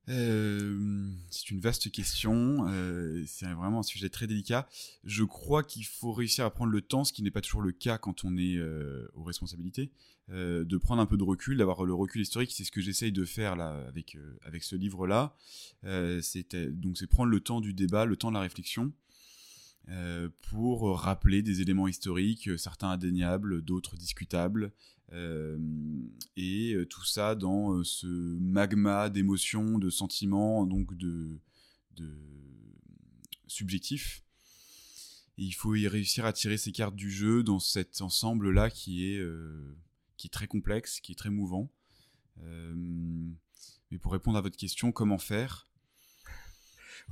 c'est 0.06 1.50
une 1.50 1.61
vaste 1.61 1.90
question, 1.90 2.66
c'est 3.26 3.47
vraiment 3.47 3.80
un 3.80 3.85
sujet 3.85 4.09
très 4.09 4.26
délicat. 4.26 4.68
Je 5.04 5.25
crois 5.25 5.62
qu'il 5.62 5.85
faut 5.85 6.12
réussir 6.12 6.44
à 6.44 6.50
prendre 6.50 6.73
le 6.73 6.82
temps, 6.82 7.04
ce 7.04 7.12
qui 7.12 7.23
n'est 7.23 7.30
pas 7.30 7.40
toujours 7.40 7.62
le 7.62 7.73
cas 7.73 7.99
quand 7.99 8.25
on 8.25 8.37
est 8.37 8.61
aux 9.14 9.25
responsabilités, 9.25 9.90
de 10.28 10.76
prendre 10.76 11.02
un 11.02 11.06
peu 11.06 11.16
de 11.16 11.25
recul, 11.25 11.59
d'avoir 11.59 11.85
le 11.85 11.94
recul 11.94 12.23
historique. 12.23 12.52
C'est 12.52 12.64
ce 12.64 12.70
que 12.70 12.80
j'essaye 12.80 13.12
de 13.12 13.25
faire 13.25 13.61
avec 13.61 14.16
avec 14.42 14.62
ce 14.62 14.76
livre-là. 14.76 15.37
donc 15.82 16.97
c'est 16.99 17.06
prendre 17.09 17.30
le 17.30 17.40
temps 17.40 17.61
du 17.61 17.75
débat, 17.75 18.04
le 18.04 18.16
temps 18.16 18.30
de 18.30 18.35
la 18.37 18.40
réflexion. 18.40 18.92
Euh, 19.88 20.28
pour 20.50 21.00
rappeler 21.00 21.42
des 21.42 21.62
éléments 21.62 21.88
historiques, 21.88 22.49
euh, 22.49 22.56
certains 22.56 22.90
indéniables, 22.90 23.62
d'autres 23.62 23.96
discutables, 23.96 24.72
euh, 25.12 25.58
et 26.37 26.76
tout 26.88 27.04
ça 27.04 27.34
dans 27.34 27.82
ce 27.82 28.06
magma 28.06 29.10
d'émotions, 29.10 29.78
de 29.78 29.90
sentiments, 29.90 30.66
donc 30.66 30.96
de, 30.96 31.40
de 31.96 32.14
subjectifs. 33.49 34.22
il 35.37 35.52
faut 35.52 35.75
y 35.75 35.88
réussir 35.88 36.25
à 36.25 36.32
tirer 36.32 36.58
ces 36.58 36.70
cartes 36.70 36.94
du 36.94 37.10
jeu 37.10 37.42
dans 37.42 37.58
cet 37.58 38.00
ensemble-là 38.02 38.70
qui 38.70 39.06
est, 39.06 39.20
qui 40.16 40.28
est 40.28 40.30
très 40.30 40.46
complexe, 40.46 41.00
qui 41.00 41.10
est 41.10 41.16
très 41.16 41.30
mouvant. 41.30 41.72
mais 43.90 43.99
pour 43.99 44.12
répondre 44.12 44.38
à 44.38 44.42
votre 44.42 44.56
question, 44.56 44.92
comment 44.92 45.18
faire? 45.18 45.70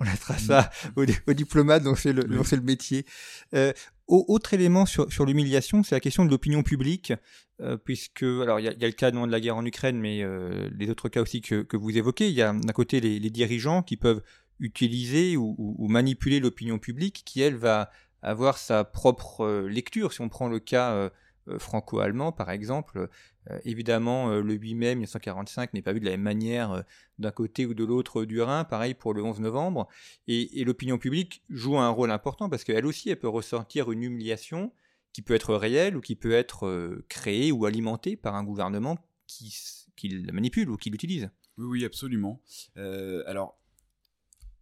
On 0.01 0.05
laissera 0.05 0.35
mm. 0.35 0.39
ça 0.39 0.71
aux, 0.97 1.05
aux 1.27 1.33
diplomates 1.33 1.83
dont 1.83 1.95
c'est 1.95 2.13
le, 2.13 2.23
le, 2.23 2.61
métier. 2.63 3.05
Euh, 3.55 3.73
autre 4.07 4.55
élément 4.55 4.87
sur, 4.87 5.13
sur 5.13 5.27
l'humiliation, 5.27 5.83
c'est 5.83 5.95
la 5.95 6.01
question 6.01 6.25
de 6.25 6.31
l'opinion 6.31 6.63
publique, 6.63 7.13
euh, 7.61 7.77
puisque, 7.77 8.23
alors 8.23 8.59
il 8.59 8.65
y, 8.65 8.67
y, 8.67 8.85
a 8.85 8.87
le 8.87 8.93
cas 8.93 9.11
de 9.11 9.27
la 9.27 9.41
guerre 9.41 9.57
en 9.57 9.67
Ukraine, 9.67 9.99
mais 9.99 10.23
euh, 10.23 10.69
les 10.79 10.89
autres 10.89 11.09
cas 11.09 11.21
aussi 11.21 11.43
que, 11.43 11.63
que 11.63 11.77
vous 11.77 11.97
évoquez, 11.97 12.29
il 12.29 12.35
y 12.35 12.43
a 12.43 12.53
d'un 12.53 12.73
côté 12.73 13.01
les, 13.01 13.19
les, 13.19 13.31
dirigeants 13.31 13.83
qui 13.83 13.97
peuvent 13.97 14.23
utiliser 14.61 15.37
ou, 15.37 15.55
ou, 15.59 15.89
manipuler 15.89 16.41
l'opinion 16.41 16.79
publique, 16.79 17.23
qui 17.27 17.43
elle 17.43 17.57
va 17.57 17.91
avoir 18.23 18.57
sa 18.57 18.85
propre 18.85 19.67
lecture. 19.69 20.13
Si 20.13 20.21
on 20.21 20.29
prend 20.29 20.49
le 20.49 20.59
cas 20.59 21.11
franco-allemand, 21.59 22.33
par 22.33 22.51
exemple, 22.51 23.09
évidemment, 23.65 24.31
euh, 24.31 24.43
le 24.43 24.55
8 24.55 24.75
mai 24.75 24.95
1945 24.95 25.75
n'est 25.75 25.83
pas 25.83 25.93
vu 25.93 26.01
de 26.01 26.05
la 26.05 26.13
même 26.13 26.23
manière 26.23 26.73
euh, 26.73 26.83
d'un 27.19 27.31
côté 27.31 27.67
ou 27.67 27.75
de 27.75 27.85
l'autre 27.85 28.25
du 28.25 28.41
Rhin, 28.41 28.65
pareil 28.65 28.95
pour 28.95 29.15
le 29.15 29.23
11 29.23 29.41
novembre. 29.41 29.89
Et, 30.27 30.65
l'opinion 30.65 30.99
publique 30.99 31.43
joue 31.49 31.79
un 31.79 31.89
rôle 31.89 32.11
important 32.11 32.49
parce 32.49 32.65
qu'elle 32.65 32.87
aussi, 32.87 33.11
elle 33.11 33.19
peut 33.19 33.29
ressentir 33.29 33.91
une 33.91 34.03
humiliation 34.03 34.73
qui 35.13 35.23
peut 35.23 35.35
être 35.35 35.55
réelle 35.55 35.97
ou 35.97 36.01
qui 36.01 36.15
peut 36.15 36.33
être 36.33 37.03
créée 37.09 37.51
ou 37.51 37.65
alimentée 37.65 38.17
par 38.17 38.35
un 38.35 38.45
gouvernement 38.45 38.99
qui, 39.27 39.57
qui 39.97 40.09
la 40.09 40.33
manipule 40.33 40.69
ou 40.69 40.77
qui 40.77 40.91
l'utilise. 40.91 41.31
Oui, 41.57 41.85
absolument. 41.85 42.43
alors, 42.77 43.59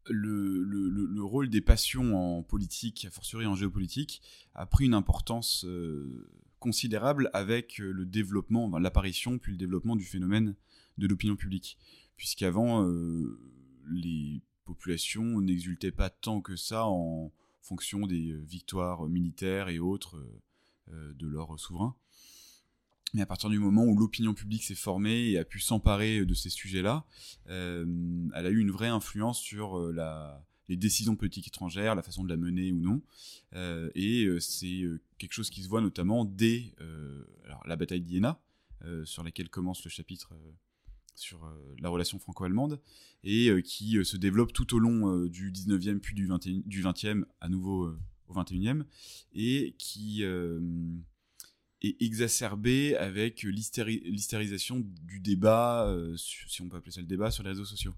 le, 0.08 0.62
le, 0.62 1.24
rôle 1.24 1.50
des 1.50 1.60
passions 1.60 2.38
en 2.38 2.42
politique, 2.44 3.04
a 3.06 3.10
fortiori 3.10 3.44
en 3.44 3.56
géopolitique, 3.56 4.22
a 4.54 4.64
pris 4.64 4.86
une 4.86 4.94
importance 4.94 5.66
considérable 6.58 7.30
avec 7.32 7.80
euh, 7.80 7.92
le 7.92 8.06
développement, 8.06 8.78
l'apparition 8.78 9.38
puis 9.38 9.52
le 9.52 9.58
développement 9.58 9.96
du 9.96 10.04
phénomène 10.04 10.54
de 10.98 11.06
l'opinion 11.06 11.36
publique. 11.36 11.78
Puisqu'avant, 12.16 12.86
euh, 12.86 13.38
les 13.90 14.42
populations 14.64 15.40
n'exultaient 15.40 15.92
pas 15.92 16.10
tant 16.10 16.40
que 16.40 16.56
ça 16.56 16.86
en 16.86 17.32
fonction 17.60 18.06
des 18.06 18.30
euh, 18.30 18.42
victoires 18.48 19.08
militaires 19.08 19.68
et 19.68 19.78
autres 19.78 20.22
de 20.88 21.26
leurs 21.26 21.58
souverains. 21.58 21.96
Mais 23.12 23.20
à 23.20 23.26
partir 23.26 23.50
du 23.50 23.58
moment 23.58 23.84
où 23.84 23.98
l'opinion 23.98 24.34
publique 24.34 24.62
s'est 24.62 24.76
formée 24.76 25.30
et 25.30 25.38
a 25.38 25.44
pu 25.44 25.58
s'emparer 25.58 26.24
de 26.24 26.32
ces 26.32 26.48
sujets-là, 26.48 27.04
elle 27.46 28.32
a 28.32 28.50
eu 28.50 28.60
une 28.60 28.70
vraie 28.70 28.86
influence 28.86 29.40
sur 29.40 29.80
la, 29.92 30.46
les 30.68 30.76
décisions 30.76 31.16
politiques 31.16 31.48
étrangères, 31.48 31.94
la 31.94 32.02
façon 32.02 32.24
de 32.24 32.28
la 32.28 32.36
mener 32.36 32.72
ou 32.72 32.80
non. 32.80 33.02
Euh, 33.54 33.90
et 33.94 34.24
euh, 34.24 34.40
c'est 34.40 34.82
euh, 34.82 35.00
quelque 35.18 35.32
chose 35.32 35.50
qui 35.50 35.62
se 35.62 35.68
voit 35.68 35.80
notamment 35.80 36.24
dès 36.24 36.74
la 37.64 37.76
bataille 37.76 38.02
d'Iéna, 38.02 38.40
sur 39.04 39.24
laquelle 39.24 39.48
commence 39.48 39.82
le 39.84 39.90
chapitre 39.90 40.32
sur 41.14 41.50
la 41.80 41.88
relation 41.88 42.18
franco-allemande, 42.18 42.80
et 43.24 43.50
qui 43.62 44.04
se 44.04 44.16
développe 44.16 44.52
tout 44.52 44.74
au 44.74 44.78
long 44.78 45.24
du 45.26 45.50
19e 45.50 45.98
puis 45.98 46.14
du, 46.14 46.28
20e, 46.28 47.24
à 47.40 47.48
nouveau 47.48 47.90
au 48.28 48.34
21e, 48.34 48.84
et 49.32 49.74
qui 49.78 50.22
est 50.22 52.02
exacerbé 52.02 52.96
avec 52.96 53.42
l'hystérisation 53.42 54.80
du 54.80 55.18
débat, 55.18 55.92
si 56.16 56.62
on 56.62 56.68
peut 56.68 56.76
appeler 56.76 56.92
ça 56.92 57.00
le 57.00 57.06
débat, 57.06 57.30
sur 57.30 57.42
les 57.42 57.50
réseaux 57.50 57.64
sociaux. 57.64 57.94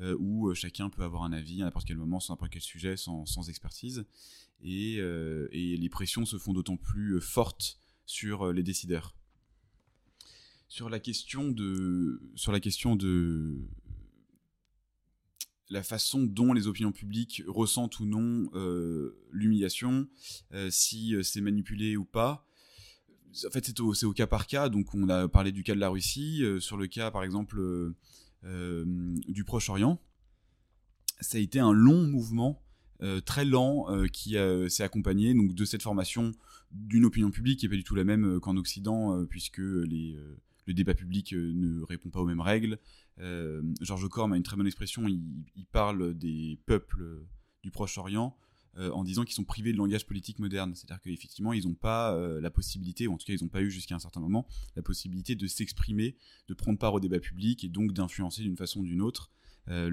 Euh, 0.00 0.16
où 0.18 0.48
euh, 0.48 0.54
chacun 0.54 0.88
peut 0.88 1.02
avoir 1.02 1.24
un 1.24 1.32
avis 1.32 1.60
à 1.60 1.66
n'importe 1.66 1.86
quel 1.86 1.98
moment, 1.98 2.20
sur 2.20 2.32
n'importe 2.32 2.52
quel 2.52 2.62
sujet, 2.62 2.96
sans, 2.96 3.48
expertise. 3.50 4.06
Euh, 4.64 5.48
et, 5.52 5.76
les 5.76 5.88
pressions 5.90 6.24
se 6.24 6.38
font 6.38 6.54
d'autant 6.54 6.78
plus 6.78 7.20
fortes 7.20 7.78
sur 8.06 8.50
les 8.52 8.62
décideurs. 8.62 9.14
Sur 10.68 10.88
la 10.88 11.00
question 11.00 11.50
de, 11.50 12.22
sur 12.34 12.50
la 12.52 12.60
question 12.60 12.96
de 12.96 13.58
la 15.68 15.82
façon 15.82 16.22
dont 16.22 16.54
les 16.54 16.66
opinions 16.66 16.92
publiques 16.92 17.42
ressentent 17.46 18.00
ou 18.00 18.06
non 18.06 18.50
l'humiliation, 19.30 20.08
si 20.70 21.14
c'est 21.22 21.40
manipulé 21.40 21.96
ou 21.96 22.04
pas. 22.04 22.46
En 23.46 23.50
fait, 23.50 23.66
c'est 23.66 23.80
au, 23.80 23.92
au, 23.92 24.12
cas 24.12 24.26
par 24.26 24.46
cas. 24.46 24.68
Donc, 24.68 24.94
on 24.94 25.08
a 25.08 25.28
parlé 25.28 25.52
du 25.52 25.62
cas 25.62 25.74
de 25.74 25.80
la 25.80 25.88
Russie. 25.88 26.42
sur 26.60 26.76
le 26.76 26.86
cas, 26.86 27.10
par 27.10 27.22
exemple, 27.22 27.94
du 28.42 29.44
Proche-Orient. 29.44 30.00
Ça 31.20 31.38
a 31.38 31.40
été 31.40 31.58
un 31.58 31.72
long 31.72 32.06
mouvement, 32.06 32.62
euh, 33.02 33.20
très 33.20 33.44
lent, 33.44 33.86
euh, 33.90 34.06
qui 34.06 34.36
s'est 34.68 34.82
accompagné 34.82 35.34
donc, 35.34 35.54
de 35.54 35.64
cette 35.64 35.82
formation 35.82 36.32
d'une 36.70 37.04
opinion 37.04 37.30
publique 37.30 37.60
qui 37.60 37.66
n'est 37.66 37.70
pas 37.70 37.76
du 37.76 37.84
tout 37.84 37.94
la 37.94 38.04
même 38.04 38.40
qu'en 38.40 38.56
Occident, 38.56 39.24
puisque 39.26 39.58
les, 39.58 40.16
le 40.66 40.74
débat 40.74 40.94
public 40.94 41.32
ne 41.32 41.82
répond 41.82 42.10
pas 42.10 42.20
aux 42.20 42.26
mêmes 42.26 42.40
règles. 42.40 42.78
Georges 43.80 44.08
Corm 44.08 44.32
a 44.32 44.36
une 44.36 44.42
très 44.42 44.56
bonne 44.56 44.66
expression, 44.66 45.06
il 45.08 45.66
parle 45.72 46.14
des 46.14 46.60
peuples 46.66 47.24
du 47.62 47.70
Proche-Orient 47.70 48.36
euh, 48.78 48.90
en 48.92 49.02
disant 49.02 49.24
qu'ils 49.24 49.34
sont 49.34 49.44
privés 49.44 49.72
de 49.72 49.78
langage 49.78 50.06
politique 50.06 50.38
moderne. 50.38 50.74
C'est-à-dire 50.76 51.00
qu'effectivement, 51.02 51.52
ils 51.52 51.66
n'ont 51.66 51.74
pas 51.74 52.14
euh, 52.14 52.40
la 52.40 52.50
possibilité, 52.50 53.08
ou 53.08 53.14
en 53.14 53.16
tout 53.16 53.26
cas, 53.26 53.32
ils 53.32 53.42
n'ont 53.42 53.48
pas 53.48 53.62
eu 53.62 53.70
jusqu'à 53.70 53.96
un 53.96 53.98
certain 53.98 54.20
moment, 54.20 54.46
la 54.76 54.82
possibilité 54.82 55.34
de 55.34 55.46
s'exprimer, 55.48 56.16
de 56.46 56.54
prendre 56.54 56.78
part 56.78 56.94
au 56.94 57.00
débat 57.00 57.18
public 57.18 57.64
et 57.64 57.68
donc 57.68 57.92
d'influencer 57.92 58.42
d'une 58.42 58.56
façon 58.56 58.80
ou 58.80 58.86
d'une 58.86 59.02
autre 59.02 59.32
euh, 59.68 59.90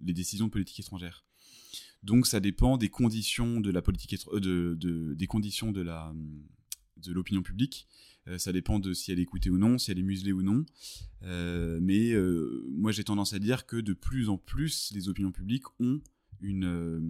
les 0.00 0.14
décisions 0.14 0.46
de 0.46 0.50
politique 0.50 0.80
étrangère. 0.80 1.24
Donc, 2.02 2.26
ça 2.26 2.40
dépend 2.40 2.76
des 2.76 2.88
conditions 2.88 3.60
de 3.60 3.70
la 3.70 3.82
politique, 3.82 4.16
des 4.40 5.26
conditions 5.26 5.72
de 5.72 5.84
de 7.02 7.12
l'opinion 7.12 7.42
publique. 7.42 7.86
ça 8.38 8.52
dépend 8.52 8.78
de 8.78 8.94
si 8.94 9.12
elle 9.12 9.18
est 9.18 9.22
écoutée 9.22 9.50
ou 9.50 9.58
non, 9.58 9.76
si 9.76 9.90
elle 9.90 9.98
est 9.98 10.02
muselée 10.02 10.32
ou 10.32 10.42
non. 10.42 10.64
mais 11.22 12.12
moi, 12.70 12.92
j'ai 12.92 13.04
tendance 13.04 13.32
à 13.32 13.38
dire 13.38 13.66
que 13.66 13.76
de 13.76 13.92
plus 13.92 14.28
en 14.28 14.38
plus, 14.38 14.92
les 14.94 15.08
opinions 15.08 15.32
publiques 15.32 15.64
ont 15.80 16.00
une, 16.40 16.64
euh, 16.64 17.00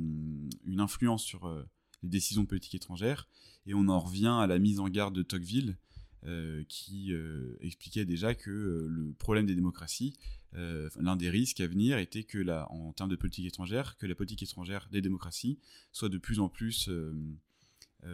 une 0.64 0.80
influence 0.80 1.22
sur 1.24 1.46
euh, 1.46 1.64
les 2.02 2.08
décisions 2.08 2.42
de 2.42 2.48
politique 2.48 2.74
étrangère. 2.74 3.28
Et 3.66 3.74
on 3.74 3.88
en 3.88 3.98
revient 3.98 4.34
à 4.40 4.46
la 4.46 4.58
mise 4.58 4.80
en 4.80 4.88
garde 4.88 5.14
de 5.14 5.22
Tocqueville, 5.22 5.76
euh, 6.24 6.64
qui 6.68 7.12
expliquait 7.60 8.04
déjà 8.04 8.34
que 8.34 8.50
le 8.50 9.12
problème 9.18 9.46
des 9.46 9.54
démocraties, 9.54 10.14
l'un 10.52 11.16
des 11.16 11.30
risques 11.30 11.60
à 11.60 11.66
venir 11.66 11.98
était 11.98 12.24
que, 12.24 12.38
la, 12.38 12.70
en 12.72 12.92
termes 12.92 13.10
de 13.10 13.16
politique 13.16 13.46
étrangère, 13.46 13.96
que 13.96 14.06
la 14.06 14.14
politique 14.14 14.42
étrangère 14.42 14.88
des 14.90 15.02
démocraties 15.02 15.58
soit 15.92 16.08
de 16.08 16.18
plus 16.18 16.40
en 16.40 16.48
plus 16.48 16.88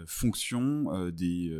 fonction 0.06 1.10
des, 1.10 1.56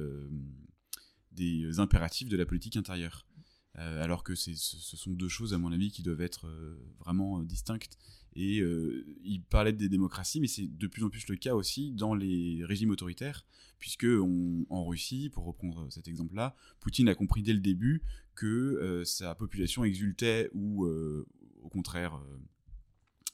des 1.31 1.79
impératifs 1.79 2.29
de 2.29 2.37
la 2.37 2.45
politique 2.45 2.77
intérieure. 2.77 3.27
alors 3.75 4.25
que 4.25 4.35
ce 4.35 4.55
sont 4.55 5.13
deux 5.13 5.29
choses, 5.29 5.55
à 5.55 5.59
mon 5.59 5.73
avis, 5.73 5.91
qui 5.91 6.03
doivent 6.03 6.23
être 6.23 6.51
vraiment 6.99 7.43
distinctes 7.43 7.99
et 8.35 8.61
euh, 8.61 9.05
il 9.25 9.43
parlait 9.43 9.73
des 9.73 9.89
démocraties, 9.89 10.41
mais 10.41 10.47
c'est 10.47 10.67
de 10.67 10.87
plus 10.87 11.05
en 11.05 11.11
plus 11.11 11.27
le 11.29 11.37
cas 11.37 11.55
aussi 11.55 11.93
dans 11.93 12.15
les 12.15 12.65
régimes 12.65 12.91
autoritaires, 12.91 13.45
puisque 13.79 14.07
en 14.07 14.87
Russie, 14.87 15.29
pour 15.31 15.45
reprendre 15.45 15.91
cet 15.91 16.09
exemple-là, 16.09 16.55
Poutine 16.81 17.09
a 17.09 17.15
compris 17.15 17.43
dès 17.43 17.53
le 17.53 17.61
début 17.61 18.03
que 18.35 18.47
euh, 18.47 19.05
sa 19.05 19.35
population 19.35 19.85
exultait 19.85 20.51
ou 20.55 20.85
euh, 20.87 21.27
au 21.63 21.69
contraire 21.69 22.19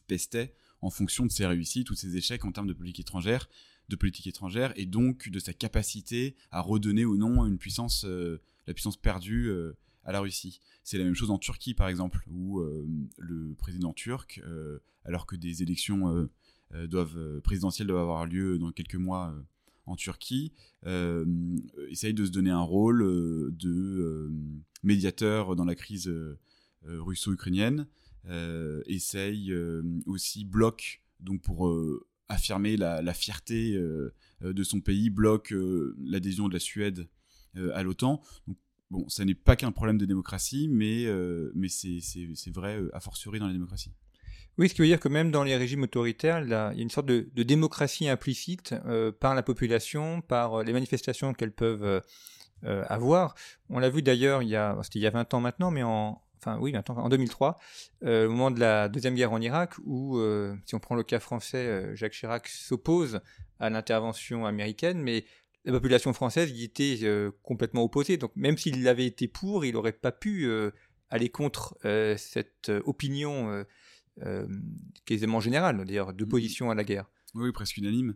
pestait 0.06 0.54
en 0.80 0.90
fonction 0.90 1.26
de 1.26 1.30
ses 1.30 1.46
réussites 1.46 1.90
ou 1.90 1.94
de 1.94 1.98
ses 1.98 2.16
échecs 2.16 2.44
en 2.44 2.52
termes 2.52 2.66
de 2.66 2.72
politique 2.72 3.00
étrangère, 3.00 3.48
de 3.88 3.96
politique 3.96 4.26
étrangère, 4.26 4.72
et 4.76 4.86
donc 4.86 5.28
de 5.28 5.38
sa 5.38 5.52
capacité 5.52 6.34
à 6.50 6.60
redonner 6.60 7.04
ou 7.04 7.16
non 7.16 7.46
une 7.46 7.58
puissance 7.58 8.04
la 8.04 8.74
puissance 8.74 8.96
perdue 8.96 9.50
à 10.04 10.12
la 10.12 10.20
Russie. 10.20 10.60
C'est 10.84 10.98
la 10.98 11.04
même 11.04 11.14
chose 11.14 11.30
en 11.30 11.38
Turquie, 11.38 11.74
par 11.74 11.88
exemple, 11.88 12.24
où 12.30 12.62
le 13.18 13.54
président 13.54 13.92
turc, 13.92 14.42
alors 15.04 15.26
que 15.26 15.36
des 15.36 15.62
élections 15.62 16.28
doivent, 16.72 17.40
présidentielles 17.42 17.88
doivent 17.88 18.02
avoir 18.02 18.26
lieu 18.26 18.58
dans 18.58 18.72
quelques 18.72 18.94
mois 18.94 19.34
en 19.86 19.96
Turquie, 19.96 20.52
essaye 21.90 22.14
de 22.14 22.24
se 22.24 22.30
donner 22.30 22.50
un 22.50 22.62
rôle 22.62 23.00
de 23.56 24.30
médiateur 24.82 25.56
dans 25.56 25.64
la 25.64 25.74
crise 25.74 26.10
russo-ukrainienne, 26.84 27.86
essaye 28.86 29.54
aussi 30.06 30.44
bloque 30.44 31.02
donc 31.20 31.42
pour 31.42 31.68
affirmer 32.28 32.76
la, 32.76 33.14
fierté 33.14 33.74
euh, 33.74 34.14
euh, 34.42 34.52
de 34.52 34.62
son 34.62 34.80
pays, 34.80 35.10
bloque 35.10 35.52
euh, 35.52 35.96
l'adhésion 35.98 36.48
de 36.48 36.52
la 36.52 36.60
Suède 36.60 37.08
à 37.74 37.82
l'OTAN. 37.82 38.22
Bon, 38.90 39.08
ça 39.08 39.24
n'est 39.24 39.34
pas 39.34 39.56
qu'un 39.56 39.72
problème 39.72 39.98
de 39.98 40.06
démocratie, 40.06 40.68
mais, 40.68 41.06
mais 41.54 41.68
c'est 41.68 42.50
vrai 42.54 42.78
a 42.92 43.00
fortiori 43.00 43.38
dans 43.38 43.46
la 43.46 43.52
démocratie. 43.52 43.92
Oui, 44.56 44.68
ce 44.68 44.74
qui 44.74 44.80
veut 44.80 44.88
dire 44.88 44.98
que 44.98 45.08
même 45.08 45.30
dans 45.30 45.44
les 45.44 45.56
régimes 45.56 45.84
autoritaires, 45.84 46.42
il 46.42 46.48
y 46.48 46.54
a 46.54 46.72
une 46.72 46.90
sorte 46.90 47.06
de, 47.06 47.42
démocratie 47.42 48.08
implicite 48.08 48.74
par 49.20 49.34
la 49.34 49.42
population, 49.42 50.22
par 50.22 50.62
les 50.62 50.72
manifestations 50.72 51.34
qu'elles 51.34 51.52
peuvent 51.52 52.02
avoir. 52.62 53.34
On 53.68 53.78
l'a 53.78 53.90
vu 53.90 54.00
d'ailleurs, 54.00 54.42
il, 54.42 54.48
y 54.48 54.56
a, 54.56 54.80
il 54.94 55.00
y 55.02 55.06
a 55.06 55.10
20 55.10 55.34
ans 55.34 55.40
maintenant, 55.40 55.70
mais 55.70 55.82
en, 55.82 56.22
enfin 56.38 56.58
oui, 56.60 56.74
en 56.88 57.08
2003, 57.08 57.56
euh, 58.04 58.26
au 58.26 58.30
moment 58.30 58.50
de 58.50 58.60
la 58.60 58.88
Deuxième 58.88 59.14
Guerre 59.14 59.32
en 59.32 59.40
Irak, 59.40 59.74
où, 59.84 60.18
euh, 60.18 60.54
si 60.64 60.74
on 60.74 60.78
prend 60.78 60.94
le 60.94 61.02
cas 61.02 61.20
français, 61.20 61.66
euh, 61.66 61.94
Jacques 61.94 62.12
Chirac 62.12 62.48
s'oppose 62.48 63.20
à 63.60 63.70
l'intervention 63.70 64.46
américaine, 64.46 65.00
mais 65.00 65.24
la 65.68 65.74
population 65.74 66.12
française 66.14 66.50
y 66.50 66.64
était 66.64 66.98
complètement 67.42 67.84
opposée. 67.84 68.16
Donc 68.16 68.32
même 68.34 68.56
s'il 68.56 68.88
avait 68.88 69.06
été 69.06 69.28
pour, 69.28 69.64
il 69.64 69.74
n'aurait 69.74 69.92
pas 69.92 70.12
pu 70.12 70.50
aller 71.10 71.28
contre 71.28 71.78
cette 72.16 72.72
opinion 72.86 73.64
quasiment 75.04 75.40
générale, 75.40 75.84
d'ailleurs, 75.84 76.14
de 76.14 76.24
position 76.24 76.70
à 76.70 76.74
la 76.74 76.84
guerre. 76.84 77.10
Oui, 77.34 77.52
presque 77.52 77.76
unanime. 77.76 78.14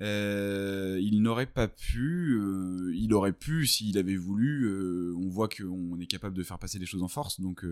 Euh, 0.00 0.98
il 1.00 1.22
n'aurait 1.22 1.46
pas 1.46 1.68
pu, 1.68 2.38
euh, 2.38 2.92
il 2.94 3.14
aurait 3.14 3.32
pu 3.32 3.66
s'il 3.66 3.96
avait 3.96 4.16
voulu. 4.16 4.64
Euh, 4.64 5.14
on 5.16 5.28
voit 5.28 5.48
qu'on 5.48 5.98
est 5.98 6.06
capable 6.06 6.36
de 6.36 6.42
faire 6.42 6.58
passer 6.58 6.78
les 6.78 6.86
choses 6.86 7.02
en 7.02 7.08
force, 7.08 7.40
donc 7.40 7.64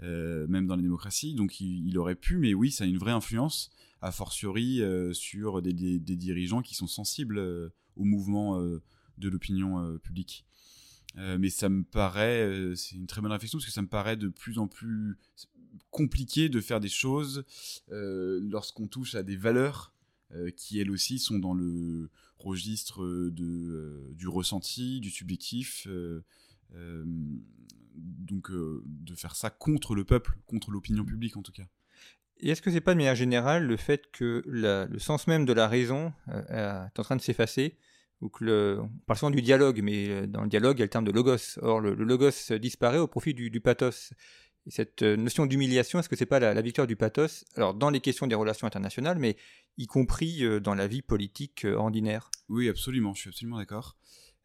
même 0.00 0.66
dans 0.66 0.76
les 0.76 0.82
démocraties. 0.82 1.34
Donc 1.34 1.60
il, 1.60 1.96
aurait 1.98 2.16
pu, 2.16 2.38
mais 2.38 2.54
oui, 2.54 2.70
ça 2.70 2.84
a 2.84 2.86
une 2.86 2.98
vraie 2.98 3.12
influence, 3.12 3.70
a 4.00 4.10
fortiori 4.10 4.80
sur 5.12 5.62
des, 5.62 5.72
dirigeants 5.72 6.62
qui 6.62 6.74
sont 6.74 6.86
sensibles 6.88 7.38
au 7.96 8.04
mouvement 8.04 8.58
de 8.58 9.28
l'opinion 9.28 9.98
publique. 9.98 10.44
mais 11.16 11.50
ça 11.50 11.68
me 11.68 11.84
paraît, 11.84 12.74
c'est 12.74 12.96
une 12.96 13.06
très 13.06 13.20
bonne 13.20 13.32
réflexion 13.32 13.58
parce 13.58 13.66
que 13.66 13.72
ça 13.72 13.82
me 13.82 13.88
paraît 13.88 14.16
de 14.16 14.28
plus 14.28 14.58
en 14.58 14.66
plus 14.66 15.16
compliqué 15.90 16.48
de 16.48 16.60
faire 16.60 16.80
des 16.80 16.88
choses 16.88 17.44
lorsqu'on 17.88 18.88
touche 18.88 19.14
à 19.14 19.22
des 19.22 19.36
valeurs 19.36 19.93
qui 20.56 20.80
elles 20.80 20.90
aussi 20.90 21.18
sont 21.18 21.38
dans 21.38 21.54
le 21.54 22.10
registre 22.38 23.04
de, 23.30 23.44
euh, 23.44 24.14
du 24.14 24.28
ressenti, 24.28 25.00
du 25.00 25.10
subjectif. 25.10 25.86
Euh, 25.88 26.22
donc 27.94 28.50
de 28.50 29.14
faire 29.14 29.36
ça 29.36 29.48
contre 29.48 29.94
le 29.94 30.04
peuple, 30.04 30.36
contre 30.46 30.72
l'opinion 30.72 31.04
publique 31.04 31.36
en 31.36 31.42
tout 31.42 31.52
cas. 31.52 31.62
Et 32.38 32.48
est-ce 32.48 32.60
que 32.60 32.72
c'est 32.72 32.80
pas 32.80 32.94
de 32.94 32.96
manière 32.96 33.14
générale 33.14 33.64
le 33.64 33.76
fait 33.76 34.10
que 34.10 34.42
le 34.44 34.98
sens 34.98 35.28
même 35.28 35.44
de 35.44 35.52
la 35.52 35.68
raison 35.68 36.12
est 36.48 36.98
en 36.98 37.02
train 37.04 37.14
de 37.14 37.20
s'effacer 37.20 37.78
ou 38.20 38.28
que 38.28 38.44
le, 38.44 38.80
on 38.80 38.88
parle 39.06 39.18
souvent 39.18 39.30
du 39.30 39.42
dialogue, 39.42 39.80
mais 39.82 40.26
dans 40.26 40.42
le 40.42 40.48
dialogue, 40.48 40.78
il 40.78 40.80
y 40.80 40.82
a 40.82 40.86
le 40.86 40.90
terme 40.90 41.04
de 41.04 41.12
logos. 41.12 41.58
Or, 41.62 41.80
le, 41.80 41.94
logos 41.94 42.52
disparaît 42.58 42.98
au 42.98 43.06
profit 43.06 43.34
du 43.34 43.60
pathos 43.60 44.12
cette 44.66 45.02
euh, 45.02 45.16
notion 45.16 45.46
d'humiliation, 45.46 45.98
est-ce 45.98 46.08
que 46.08 46.16
c'est 46.16 46.26
pas 46.26 46.40
la, 46.40 46.60
victoire 46.62 46.86
du 46.86 46.96
pathos? 46.96 47.44
Alors 47.56 47.74
dans 47.74 47.90
les 47.90 48.00
questions 48.00 48.26
des 48.26 48.34
relations 48.34 48.66
internationales, 48.66 49.18
mais 49.18 49.36
y 49.76 49.86
compris 49.86 50.44
euh, 50.44 50.60
dans 50.60 50.74
la 50.74 50.86
vie 50.86 51.02
politique 51.02 51.64
euh, 51.64 51.74
ordinaire. 51.74 52.30
Oui, 52.48 52.68
absolument. 52.68 53.14
Je 53.14 53.20
suis 53.20 53.28
absolument 53.28 53.58
d'accord. 53.58 53.96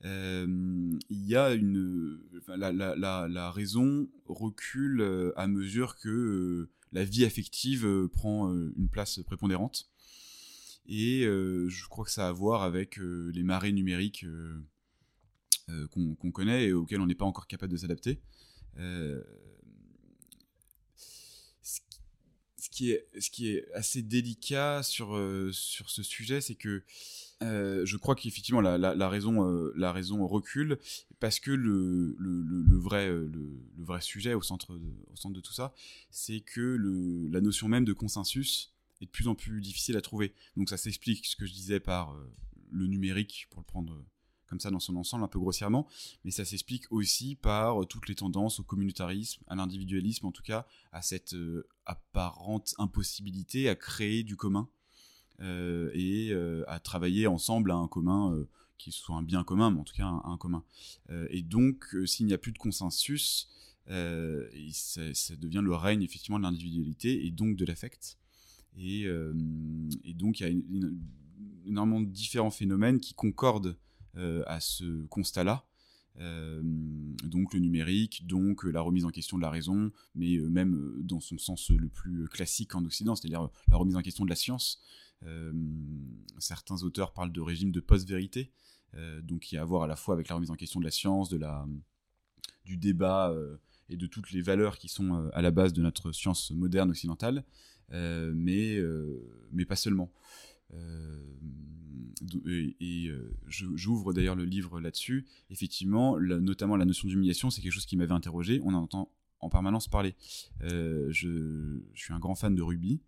il 0.04 1.00
y 1.10 1.36
a 1.36 1.54
une 1.54 2.20
la, 2.48 3.52
raison 3.52 4.10
recule 4.26 5.34
à 5.36 5.48
mesure 5.48 5.98
que 5.98 6.70
la 6.92 7.04
vie 7.04 7.26
affective 7.26 8.08
prend 8.12 8.52
une 8.52 8.90
place 8.90 9.20
prépondérante. 9.26 9.90
Et 10.88 11.24
je 11.24 11.88
crois 11.90 12.06
que 12.06 12.12
ça 12.12 12.28
a 12.28 12.30
à 12.30 12.32
voir 12.32 12.64
avec 12.64 12.98
les 12.98 13.44
marées 13.44 13.74
numériques 13.74 14.26
qu'on 15.92 16.32
connaît 16.32 16.68
et 16.68 16.74
auxquelles 16.74 17.02
on 17.02 17.08
n'est 17.08 17.14
pas 17.14 17.26
encore 17.26 17.48
capable 17.48 17.74
de 17.74 17.78
s'adapter 17.78 18.22
est, 22.92 23.08
ce 23.20 23.30
qui 23.30 23.50
est 23.50 23.72
assez 23.74 24.02
délicat 24.02 24.82
sur, 24.84 25.16
euh, 25.16 25.52
sur 25.52 25.90
ce 25.90 26.04
sujet, 26.04 26.42
c'est 26.42 26.56
que 26.56 26.84
euh, 27.42 27.86
je 27.86 27.96
crois 27.98 28.16
qu'effectivement 28.16 28.60
la, 28.60 28.78
la, 28.78 29.10
raison, 29.10 29.50
euh, 29.50 29.72
la 29.78 29.94
raison 29.94 30.28
recule 30.28 30.78
parce 31.20 31.40
que 31.40 31.52
le, 31.52 32.16
le, 32.20 32.42
le, 32.42 32.78
vrai, 32.78 33.08
le, 33.08 33.62
vrai 33.78 34.02
sujet 34.02 34.34
au 34.34 34.42
centre 34.42 34.74
de, 34.74 34.92
au 35.12 35.16
centre 35.16 35.36
de 35.36 35.42
tout 35.42 35.54
ça, 35.54 35.74
c'est 36.12 36.42
que 36.42 36.78
la 37.32 37.42
notion 37.42 37.68
même 37.68 37.86
de 37.86 37.94
consensus 37.94 38.74
est 39.02 39.06
de 39.06 39.12
plus 39.12 39.28
en 39.28 39.36
plus 39.36 39.62
difficile 39.62 39.96
à 39.96 40.02
trouver. 40.02 40.34
Donc 40.58 40.70
ça 40.70 40.78
s'explique 40.78 41.26
ce 41.26 41.36
que 41.36 41.46
je 41.46 41.54
disais 41.54 41.80
par 41.80 42.16
le 42.72 42.88
numérique, 42.88 43.48
pour 43.50 43.62
le 43.62 43.66
prendre 43.66 44.04
comme 44.50 44.60
ça 44.60 44.72
dans 44.72 44.80
son 44.80 44.96
ensemble, 44.96 45.24
un 45.24 45.28
peu 45.28 45.40
grossièrement, 45.40 45.88
mais 46.26 46.32
ça 46.32 46.44
s'explique 46.44 46.92
aussi 46.92 47.36
par 47.36 47.82
euh, 47.82 47.86
toutes 47.86 48.10
les 48.10 48.16
tendances 48.16 48.60
au 48.60 48.64
communautarisme, 48.64 49.44
à 49.48 49.56
l'individualisme 49.56 50.26
en 50.26 50.32
tout 50.32 50.44
cas, 50.44 50.66
à 50.92 51.02
cette 51.02 51.34
euh, 51.36 51.68
apparente 51.86 52.74
impossibilité 52.80 53.70
à 53.70 53.76
créer 53.76 54.24
du 54.24 54.36
commun 54.36 54.68
euh, 55.42 55.92
et 55.94 56.34
à 56.68 56.80
travailler 56.80 57.28
ensemble 57.28 57.72
à 57.72 57.76
un 57.76 57.88
commun 57.88 58.46
qui 58.78 58.92
soit 58.92 59.16
un 59.16 59.24
bien 59.24 59.44
commun, 59.44 59.72
mais 59.72 59.80
en 59.80 59.84
tout 59.84 59.96
cas 59.96 60.06
un, 60.06 60.38
commun. 60.38 60.64
et 61.30 61.42
donc, 61.42 61.96
s'il 62.06 62.26
n'y 62.26 62.34
a 62.34 62.38
plus 62.38 62.52
de 62.52 62.58
consensus, 62.58 63.50
ça, 63.88 65.36
devient 65.38 65.62
le 65.64 65.74
règne 65.74 66.04
effectivement 66.04 66.40
de 66.40 66.44
l'individualité 66.44 67.26
et 67.26 67.32
donc 67.32 67.56
de 67.56 67.66
l'affect. 67.66 68.18
Et, 68.78 69.08
donc, 70.14 70.40
il 70.40 70.44
y 70.44 70.46
a 70.46 70.54
énormément 71.66 72.02
de 72.02 72.06
différents 72.06 72.52
phénomènes 72.52 73.00
qui 73.00 73.14
concordent 73.14 73.78
à 74.16 74.60
ce 74.60 75.06
constat-là. 75.08 75.66
Euh, 76.20 76.62
donc 77.24 77.54
le 77.54 77.60
numérique, 77.60 78.28
donc 78.28 78.64
la 78.64 78.82
remise 78.82 79.06
en 79.06 79.10
question 79.10 79.38
de 79.38 79.42
la 79.42 79.50
raison, 79.50 79.92
mais 80.16 80.38
euh, 80.38 80.50
même 80.50 80.96
dans 81.02 81.22
son 81.22 81.38
sens 81.38 81.70
le 81.70 81.88
plus 81.88 82.28
classique 82.28 82.76
en 82.76 82.84
Occident, 82.84 83.16
c'est-à-dire 83.16 83.50
la 83.70 83.78
remise 83.78 83.96
en 83.96 84.02
question 84.02 84.26
de 84.26 84.30
la 84.30 84.36
science. 84.36 84.82
certains 86.38 86.84
auteurs 86.84 87.14
parlent 87.14 87.32
de 87.32 87.42
régime 87.42 87.72
de 87.72 87.80
post-vérité, 87.80 88.52
donc 89.24 89.52
y 89.52 89.58
a 89.58 89.62
à 89.62 89.66
voir 89.66 89.84
à 89.84 89.88
la 89.88 89.96
fois 89.96 90.14
avec 90.14 90.30
la 90.30 90.36
remise 90.36 90.50
en 90.50 90.56
question 90.56 90.80
de 90.80 90.86
la 90.86 90.92
science, 90.92 91.30
de 91.30 91.38
la, 91.38 91.68
du 92.66 92.78
débat 92.78 93.34
et 93.90 93.98
de 93.98 94.08
toutes 94.08 94.32
les 94.32 94.42
valeurs 94.42 94.78
qui 94.78 94.88
sont 94.88 95.30
à 95.34 95.42
la 95.42 95.52
base 95.52 95.74
de 95.74 95.82
notre 95.82 96.14
science 96.14 96.52
moderne 96.52 96.90
occidentale, 96.90 97.44
mais, 97.92 98.80
mais 99.52 99.66
pas 99.66 99.76
seulement 99.76 100.10
et, 102.46 103.08
euh, 103.10 103.36
j'ouvre 103.48 104.14
d'ailleurs 104.14 104.36
le 104.36 104.46
livre 104.46 104.80
là-dessus. 104.80 105.26
Effectivement, 105.50 106.20
notamment 106.20 106.76
la 106.76 106.86
notion 106.86 107.08
d'humiliation, 107.08 107.50
c'est 107.50 107.62
quelque 107.62 107.72
chose 107.72 107.86
qui 107.86 107.98
m'avait 107.98 108.14
interrogé. 108.14 108.62
On 108.64 108.74
en 108.74 108.84
entend 108.84 109.12
en 109.40 109.50
permanence 109.50 109.88
parler. 109.88 110.16
Euh, 110.64 111.08
je, 111.12 111.80
je, 111.94 112.04
suis 112.04 112.14
un 112.14 112.20
grand 112.20 112.36
fan 112.36 112.56
de 112.56 112.62
rugby. 112.62 113.02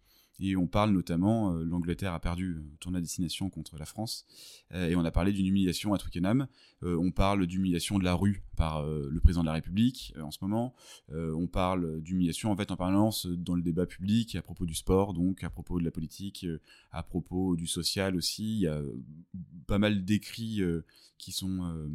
Et 0.43 0.55
on 0.55 0.65
parle 0.65 0.91
notamment, 0.91 1.53
euh, 1.53 1.63
l'Angleterre 1.63 2.13
a 2.13 2.19
perdu 2.19 2.55
euh, 2.55 2.63
tournoi 2.79 2.97
à 2.97 3.01
destination 3.01 3.51
contre 3.51 3.77
la 3.77 3.85
France, 3.85 4.25
euh, 4.73 4.89
et 4.89 4.95
on 4.95 5.05
a 5.05 5.11
parlé 5.11 5.31
d'une 5.31 5.45
humiliation 5.45 5.93
à 5.93 5.99
Twickenham. 5.99 6.47
on 6.81 7.11
parle 7.11 7.45
d'humiliation 7.45 7.99
de 7.99 8.03
la 8.03 8.15
rue 8.15 8.43
par 8.57 8.83
le 8.83 9.19
président 9.19 9.41
de 9.41 9.47
la 9.47 9.53
République 9.53 10.13
en 10.19 10.31
ce 10.31 10.39
moment. 10.41 10.73
on 11.09 11.47
parle 11.47 12.01
d'humiliation 12.01 12.51
en 12.51 12.55
fait 12.55 12.71
en 12.71 12.75
permanence 12.75 13.27
dans 13.27 13.53
le 13.53 13.61
débat 13.61 13.85
public 13.85 14.35
à 14.35 14.41
propos 14.41 14.65
du 14.65 14.73
sport, 14.73 15.13
donc 15.13 15.43
à 15.43 15.51
propos 15.51 15.79
de 15.79 15.85
la 15.85 15.91
politique, 15.91 16.45
à 16.91 17.03
propos 17.03 17.55
du 17.55 17.67
social 17.67 18.15
aussi. 18.15 18.55
Il 18.55 18.61
y 18.61 18.67
a 18.67 18.81
pas 19.67 19.77
mal 19.77 20.03
d'écrits 20.03 20.61
qui 21.19 21.31
sont 21.31 21.89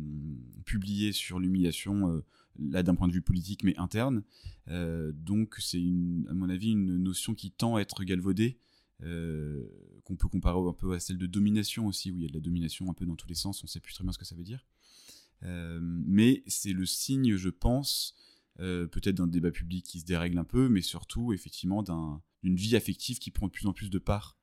publiés 0.65 1.11
sur 1.11 1.41
l'humiliation 1.41 2.23
là 2.59 2.83
d'un 2.83 2.95
point 2.95 3.09
de 3.09 3.13
vue 3.13 3.23
politique 3.23 3.65
mais 3.65 3.77
interne. 3.79 4.23
Euh, 4.69 5.13
donc 5.13 5.57
c'est 5.59 5.83
à 6.29 6.35
mon 6.35 6.49
avis 6.49 6.71
une 6.71 6.97
notion 6.97 7.35
qui 7.35 7.51
tend 7.51 7.77
à 7.77 7.81
être 7.81 8.05
galvaudée, 8.05 8.59
euh, 9.03 9.67
qu'on 10.05 10.17
peut 10.17 10.29
comparer 10.29 10.59
un 10.59 10.73
peu 10.73 10.93
à 10.95 11.01
celle 11.01 11.19
de 11.19 11.27
domination 11.27 11.87
aussi, 11.87 12.11
où 12.11 12.17
il 12.17 12.23
y 12.23 12.25
a 12.25 12.29
de 12.29 12.35
la 12.35 12.41
domination 12.41 12.91
un 12.91 12.95
peu 12.95 13.07
dans 13.07 13.17
tous 13.17 13.29
les 13.29 13.35
sens, 13.35 13.63
on 13.63 13.67
sait 13.67 13.81
plus 13.81 13.95
très 13.95 14.05
bien 14.05 14.13
ce 14.13 14.19
que 14.19 14.25
ça 14.25 14.35
veut 14.35 14.45
dire. 14.45 14.67
Euh, 15.43 15.79
mais 15.83 16.43
c'est 16.47 16.73
le 16.73 16.87
signe, 16.87 17.37
je 17.37 17.51
pense, 17.51 18.15
peut-être 18.57 19.17
d'un 19.17 19.27
débat 19.27 19.51
public 19.51 19.85
qui 19.85 20.01
se 20.01 20.07
dérègle 20.07 20.39
un 20.39 20.45
peu, 20.45 20.71
mais 20.71 20.81
surtout 20.81 21.35
effectivement 21.35 21.83
d'une 21.83 22.57
vie 22.57 22.75
affective 22.75 23.19
qui 23.19 23.31
prend 23.31 23.49
de 23.49 23.53
plus 23.53 23.67
en 23.67 23.75
plus 23.75 23.91
de 23.91 23.99
part 23.99 24.39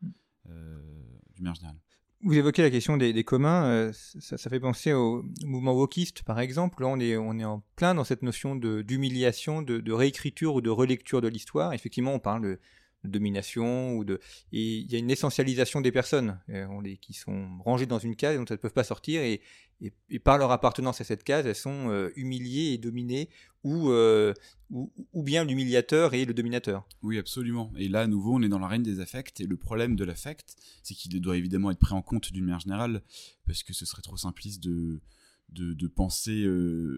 du 0.45 1.41
marginal. 1.41 1.76
Vous 2.23 2.38
évoquez 2.38 2.62
la 2.62 2.69
question 2.69 2.95
des, 2.95 3.23
communs, 3.25 3.65
euh, 3.65 3.91
ça, 3.93 4.38
fait 4.38 4.59
penser 4.59 4.93
au 4.93 5.25
mouvement 5.43 5.73
wokiste 5.73 6.23
par 6.23 6.39
exemple. 6.39 6.81
Là, 6.81 6.88
on 6.88 6.99
est, 6.99 7.17
on 7.17 7.38
est 7.38 7.43
en 7.43 7.63
plein 7.75 7.93
dans 7.93 8.05
cette 8.05 8.21
notion 8.21 8.55
d'humiliation, 8.55 9.62
de, 9.62 9.79
de, 9.79 9.91
réécriture 9.91 10.55
ou 10.55 10.62
de 10.62 10.69
relecture 10.69 11.19
de 11.19 11.27
l'histoire. 11.27 11.73
Effectivement, 11.73 12.13
on 12.13 12.19
parle 12.19 12.43
de, 12.43 12.59
domination 13.04 13.96
ou 13.96 14.04
de 14.04 14.20
et 14.52 14.78
il 14.78 14.92
y 14.92 14.96
a 14.96 15.00
une 15.00 15.12
essentialisation 15.12 15.82
des 15.82 15.92
personnes. 15.92 16.39
Euh, 16.50 16.68
qui 17.02 17.13
sont 17.13 17.60
rangées 17.63 17.86
dans 17.86 18.00
une 18.00 18.16
case 18.16 18.38
dont 18.38 18.46
elles 18.46 18.56
ne 18.56 18.62
peuvent 18.62 18.74
pas 18.74 18.84
sortir 18.84 19.22
et, 19.22 19.42
et, 19.82 20.20
par 20.20 20.38
leur 20.38 20.52
appartenance 20.52 21.02
à 21.02 21.04
cette 21.04 21.24
case 21.24 21.46
elles 21.46 21.56
sont 21.56 21.89
euh, 21.89 22.12
humiliées 22.16 22.74
et 22.74 22.78
dominées 22.78 23.30
ou, 23.63 23.89
euh, 23.89 24.34
ou, 24.70 25.24
bien 25.24 25.46
l'humiliateur 25.46 26.13
et 26.13 26.26
le 26.26 26.34
dominateur. 26.34 26.88
Oui 27.02 27.18
absolument. 27.18 27.72
Et 27.78 27.88
là 27.88 28.02
à 28.02 28.08
nouveau 28.08 28.36
on 28.36 28.42
est 28.42 28.50
dans 28.50 28.60
la 28.60 28.68
reine 28.68 28.84
des 28.84 29.00
affects 29.00 29.39
et 29.39 29.48
le 29.48 29.58
problème 29.58 29.96
de 29.96 30.04
l'affect 30.04 30.56
c'est 30.84 30.94
qu'il 30.94 31.20
doit 31.22 31.38
évidemment 31.38 31.72
être 31.72 31.80
pris 31.80 31.94
en 31.94 32.02
compte 32.02 32.32
d'une 32.32 32.46
manière 32.46 32.60
générale 32.60 33.02
parce 33.46 33.63
que 33.63 33.74
ce 33.74 33.86
serait 33.86 34.02
trop 34.02 34.18
simpliste 34.18 34.63
de 34.63 35.02
de, 35.50 35.74
de, 35.74 35.88
penser 35.88 36.48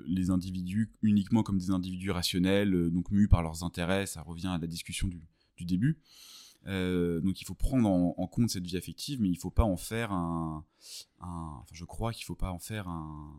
les 0.08 0.30
individus 0.30 0.94
uniquement 1.02 1.44
comme 1.44 1.58
des 1.58 1.72
individus 1.72 2.12
rationnels, 2.12 2.90
donc 2.90 3.12
mus 3.12 3.28
par 3.28 3.44
leurs 3.44 3.64
intérêts. 3.64 4.06
Ça 4.06 4.22
revient 4.22 4.48
à 4.48 4.58
la 4.58 4.68
discussion 4.68 5.10
du, 5.10 5.28
du 5.58 5.66
début. 5.66 6.00
Euh, 6.68 7.22
donc 7.22 7.42
il 7.42 7.46
faut 7.46 7.54
prendre 7.54 7.88
en, 7.88 8.28
compte 8.28 8.50
cette 8.50 8.66
vie 8.66 8.78
affective, 8.78 9.22
mais 9.22 9.30
il 9.30 9.38
faut 9.38 9.52
pas 9.52 9.64
en 9.64 9.78
faire 9.78 10.12
un, 10.12 10.66
je 11.72 11.86
crois 11.86 12.12
qu'il 12.12 12.26
faut 12.26 12.36
pas 12.36 12.52
en 12.52 12.60
faire 12.60 12.88
un, 12.88 13.32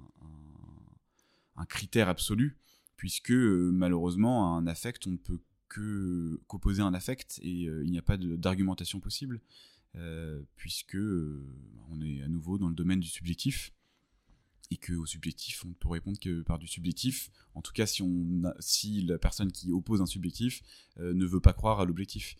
un, 1.56 1.64
critère 1.64 2.08
absolu, 2.08 2.56
puisque 2.96 3.32
euh, 3.32 3.70
malheureusement 3.72 4.56
un 4.56 4.66
affect, 4.66 5.06
on 5.06 5.12
ne 5.12 5.16
peut 5.16 5.40
que 5.68 6.40
qu'opposer 6.46 6.82
un 6.82 6.94
affect 6.94 7.40
et 7.42 7.66
euh, 7.66 7.84
il 7.84 7.90
n'y 7.90 7.98
a 7.98 8.02
pas 8.02 8.16
d'argumentation 8.16 9.00
possible, 9.00 9.40
puisque 10.56 10.98
on 11.90 12.02
est 12.02 12.20
à 12.20 12.28
nouveau 12.28 12.58
dans 12.58 12.68
le 12.68 12.74
domaine 12.74 13.00
du 13.00 13.08
subjectif 13.08 13.72
et 14.70 14.76
que 14.76 14.92
au 14.94 15.06
subjectif, 15.06 15.64
on 15.64 15.68
ne 15.68 15.74
peut 15.74 15.88
répondre 15.88 16.18
que 16.18 16.42
par 16.42 16.58
du 16.58 16.66
subjectif. 16.66 17.30
En 17.54 17.62
tout 17.62 17.72
cas, 17.72 17.86
si, 17.86 18.02
on 18.02 18.42
si 18.58 19.02
la 19.02 19.18
personne 19.18 19.52
qui 19.52 19.72
oppose 19.72 20.00
un 20.00 20.06
subjectif 20.06 20.62
euh, 20.98 21.14
ne 21.14 21.26
veut 21.26 21.40
pas 21.40 21.52
croire 21.52 21.80
à 21.80 21.84
l'objectif. 21.84 22.36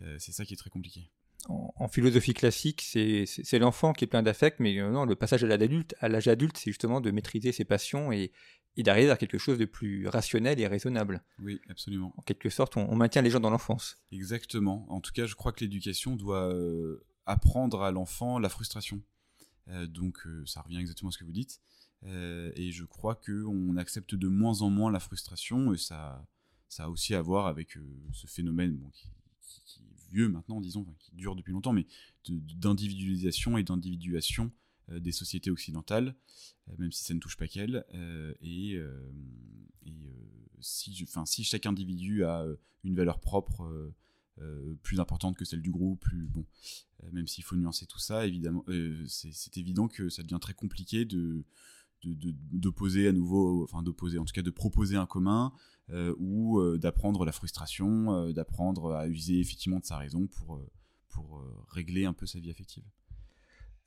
Euh, 0.00 0.16
c'est 0.18 0.32
ça 0.32 0.44
qui 0.44 0.54
est 0.54 0.56
très 0.56 0.70
compliqué. 0.70 1.10
En, 1.46 1.88
philosophie 1.88 2.32
classique, 2.32 2.80
c'est 2.80 3.58
l'enfant 3.58 3.92
qui 3.92 4.04
est 4.04 4.06
plein 4.06 4.22
d'affect, 4.22 4.60
mais 4.60 4.80
euh, 4.80 4.90
non, 4.90 5.04
le 5.04 5.14
passage 5.14 5.44
à 5.44 5.46
l'âge 5.46 5.60
adulte, 5.60 5.94
à 6.00 6.08
l'âge 6.08 6.26
adulte, 6.26 6.56
c'est 6.56 6.70
justement 6.70 7.02
de 7.02 7.10
maîtriser 7.10 7.52
ses 7.52 7.66
passions 7.66 8.12
et, 8.12 8.32
et 8.78 8.82
d'arriver 8.82 9.10
à 9.10 9.18
quelque 9.18 9.36
chose 9.36 9.58
de 9.58 9.66
plus 9.66 10.08
rationnel 10.08 10.58
et 10.58 10.66
raisonnable. 10.66 11.22
Oui, 11.38 11.60
absolument. 11.68 12.14
En 12.16 12.22
quelque 12.22 12.48
sorte, 12.48 12.78
on, 12.78 12.96
maintient 12.96 13.20
les 13.20 13.28
gens 13.28 13.40
dans 13.40 13.50
l'enfance. 13.50 13.98
Exactement. 14.10 14.86
En 14.88 15.02
tout 15.02 15.12
cas, 15.12 15.26
je 15.26 15.34
crois 15.34 15.52
que 15.52 15.60
l'éducation 15.60 16.16
doit 16.16 16.50
apprendre 17.26 17.82
à 17.82 17.90
l'enfant 17.90 18.38
la 18.38 18.48
frustration. 18.48 19.02
Euh, 19.68 19.86
donc 19.86 20.26
euh, 20.26 20.44
ça 20.46 20.60
revient 20.60 20.78
exactement 20.78 21.08
à 21.08 21.12
ce 21.12 21.18
que 21.18 21.24
vous 21.24 21.32
dites. 21.32 21.60
Euh, 22.04 22.52
et 22.54 22.70
je 22.70 22.84
crois 22.84 23.14
qu'on 23.14 23.76
accepte 23.76 24.14
de 24.14 24.28
moins 24.28 24.62
en 24.62 24.70
moins 24.70 24.92
la 24.92 25.00
frustration 25.00 25.72
et 25.72 25.78
ça, 25.78 26.26
ça 26.68 26.84
a 26.84 26.88
aussi 26.88 27.14
à 27.14 27.22
voir 27.22 27.46
avec 27.46 27.78
ce 28.12 28.26
phénomène 28.26 28.90
qui, 28.92 29.08
est 29.08 30.10
vieux 30.10 30.28
maintenant, 30.28 30.60
disons, 30.60 30.84
qui 30.98 31.12
dure 31.14 31.34
depuis 31.34 31.52
longtemps, 31.52 31.72
mais 31.72 31.86
d'individualisation 32.28 33.56
et 33.56 33.64
d'individuation 33.64 34.52
des 34.90 35.12
sociétés 35.12 35.50
occidentales, 35.50 36.14
même 36.78 36.92
si 36.92 37.04
ça 37.04 37.14
ne 37.14 37.20
touche 37.20 37.36
pas 37.36 37.48
qu'elles. 37.48 37.84
et, 38.42 38.78
si, 40.60 41.06
si 41.24 41.44
chaque 41.44 41.66
individu 41.66 42.24
a 42.24 42.46
une 42.84 42.94
valeur 42.94 43.18
propre, 43.18 43.92
euh, 44.40 44.74
plus 44.82 44.98
importante 44.98 45.36
que 45.36 45.44
celle 45.44 45.62
du 45.62 45.70
groupe, 45.70 46.00
plus 46.00 46.26
bon. 46.26 46.44
Euh, 47.02 47.10
même 47.12 47.26
s'il 47.26 47.44
faut 47.44 47.54
nuancer 47.56 47.86
tout 47.86 48.00
ça, 48.00 48.26
évidemment, 48.26 48.64
euh, 48.68 49.04
c'est 49.06 49.56
évident 49.56 49.86
que 49.86 50.08
ça 50.08 50.22
devient 50.22 50.38
très 50.40 50.54
compliqué 50.54 51.04
de 51.04 51.44
d'opposer 52.52 53.08
à 53.08 53.12
nouveau, 53.12 53.64
enfin 53.64 53.82
d'opposer, 53.82 54.18
en 54.18 54.26
tout 54.26 54.34
cas 54.34 54.42
de 54.42 54.50
proposer 54.50 54.94
un 54.94 55.06
commun 55.06 55.54
ou 56.18 56.62
d'apprendre 56.76 57.24
la 57.24 57.32
frustration, 57.32 58.30
d'apprendre 58.30 58.92
à 58.92 59.08
user 59.08 59.40
effectivement 59.40 59.78
de 59.78 59.86
sa 59.86 59.96
raison 59.96 60.26
pour, 60.26 60.60
pour 61.08 61.42
régler 61.70 62.04
un 62.04 62.12
peu 62.12 62.26
sa 62.26 62.40
vie 62.40 62.50
affective. 62.50 62.84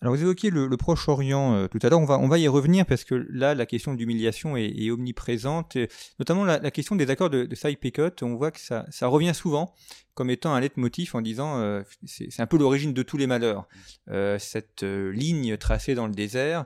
Alors 0.01 0.13
vous 0.13 0.21
évoquiez 0.21 0.51
le, 0.51 0.69
Proche-Orient 0.77 1.55
euh, 1.55 1.67
tout 1.67 1.79
à 1.81 1.89
l'heure, 1.89 1.99
on 1.99 2.27
va, 2.27 2.37
y 2.37 2.47
revenir 2.47 2.85
parce 2.85 3.03
que 3.03 3.15
là 3.31 3.55
la 3.55 3.65
question 3.65 3.95
d'humiliation 3.95 4.55
est, 4.55 4.91
omniprésente, 4.91 5.75
notamment 6.19 6.45
la, 6.45 6.59
question 6.71 6.95
des 6.95 7.09
accords 7.09 7.31
de, 7.31 7.45
de 7.45 7.55
Saï-Pekot, 7.55 8.11
on 8.21 8.35
voit 8.35 8.51
que 8.51 8.59
ça, 8.59 8.85
revient 9.01 9.33
souvent 9.33 9.73
comme 10.13 10.29
étant 10.29 10.53
un 10.53 10.59
leitmotiv 10.59 11.15
en 11.15 11.21
disant 11.21 11.59
euh, 11.59 11.81
c'est 12.05 12.39
un 12.39 12.45
peu 12.45 12.57
l'origine 12.57 12.93
de 12.93 13.03
tous 13.03 13.17
les 13.17 13.27
malheurs. 13.27 13.67
Euh, 14.09 14.37
cette 14.37 14.83
ligne 14.83 15.57
tracée 15.57 15.95
dans 15.95 16.07
le 16.07 16.13
désert, 16.13 16.65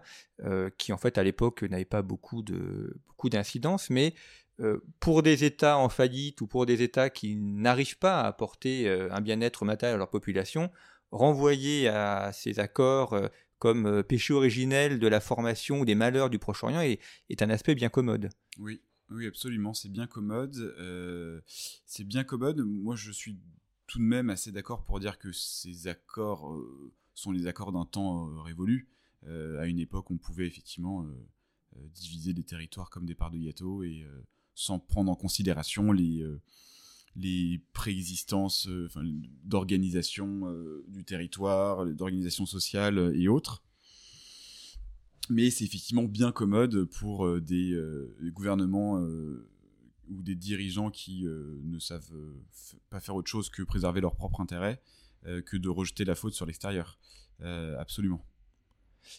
qui 0.78 0.92
en 0.92 0.98
fait 0.98 1.18
à 1.18 1.24
l'époque 1.24 1.62
n'avait 1.64 1.86
pas 1.86 2.02
de 2.02 2.08
beaucoup 2.08 3.30
d'incidence, 3.30 3.90
mais 3.90 4.14
pour 5.00 5.24
des 5.24 5.44
États 5.44 5.78
en 5.78 5.88
faillite 5.88 6.42
ou 6.42 6.48
pour 6.48 6.66
des 6.66 6.82
États 6.82 7.10
qui 7.10 7.36
n'arrivent 7.36 8.00
pas 8.00 8.22
à 8.22 8.28
apporter 8.28 8.90
un 8.90 9.22
bien-être 9.22 9.64
matériel 9.66 9.96
à 9.96 9.98
leur 10.00 10.10
population, 10.10 10.70
renvoyer 11.12 11.88
à 11.88 12.32
ces 12.34 12.60
accords 12.60 13.14
euh, 13.14 13.28
comme 13.60 13.86
euh, 13.86 14.04
péché 14.04 14.34
originel 14.34 15.00
de 15.00 15.08
la 15.08 15.20
formation 15.20 15.82
ou 15.82 15.86
des 15.86 15.96
malheurs 15.96 16.30
du 16.30 16.40
Proche-Orient 16.40 16.82
est, 16.82 17.00
est, 17.30 17.42
un 17.42 17.50
aspect 17.50 17.76
bien 17.76 17.90
commode. 17.90 18.30
Oui, 18.58 18.82
oui, 19.10 19.28
absolument, 19.28 19.74
c'est 19.74 19.90
bien 19.90 20.08
commode. 20.08 20.58
Euh, 20.58 21.42
c'est 21.86 22.06
bien 22.06 22.24
commode. 22.24 22.62
Moi, 22.62 22.96
je 22.96 23.12
suis 23.12 23.38
tout 23.88 24.00
de 24.00 24.04
même 24.04 24.30
assez 24.30 24.52
d'accord 24.52 24.84
pour 24.86 25.00
dire 25.00 25.20
que 25.20 25.32
ces 25.32 25.88
accords 25.88 26.58
sont 27.14 27.32
les 27.32 27.46
accords 27.46 27.74
d'un 27.74 27.86
temps 27.86 28.42
révolu. 28.42 28.88
à 29.28 29.66
une 29.66 29.80
époque, 29.80 30.10
on 30.12 30.18
pouvait 30.18 30.48
effectivement 30.48 31.06
diviser 31.76 32.34
des 32.34 32.46
territoires 32.46 32.90
comme 32.90 33.06
des 33.06 33.16
parts 33.16 33.32
de 33.32 33.38
gâteau 33.38 33.84
et 33.84 34.08
sans 34.56 34.80
prendre 34.80 35.12
en 35.12 35.16
considération 35.16 35.92
les 35.92 36.26
les 37.16 37.62
préexistences 37.74 38.68
euh, 38.68 38.88
d'organisation 39.44 40.48
euh, 40.48 40.84
du 40.88 41.04
territoire, 41.04 41.86
d'organisation 41.86 42.46
sociale 42.46 42.98
euh, 42.98 43.14
et 43.16 43.28
autres. 43.28 43.64
Mais 45.30 45.50
c'est 45.50 45.66
effectivement 45.66 46.04
bien 46.04 46.32
commode 46.32 46.86
pour 46.86 47.40
des, 47.40 47.80
gouvernements 48.34 49.00
ou 50.10 50.24
des 50.24 50.36
dirigeants 50.36 50.90
qui 50.90 51.24
ne 51.24 51.80
savent 51.80 52.12
pas 52.90 53.00
faire 53.00 53.16
autre 53.16 53.30
chose 53.30 53.50
que 53.50 53.64
préserver 53.64 54.02
leur 54.02 54.16
propre 54.16 54.42
intérêt 54.42 54.82
que 55.24 55.56
de 55.56 55.70
rejeter 55.70 56.04
la 56.04 56.16
faute 56.16 56.34
sur 56.34 56.46
l'extérieur. 56.46 57.00
absolument. 57.40 58.26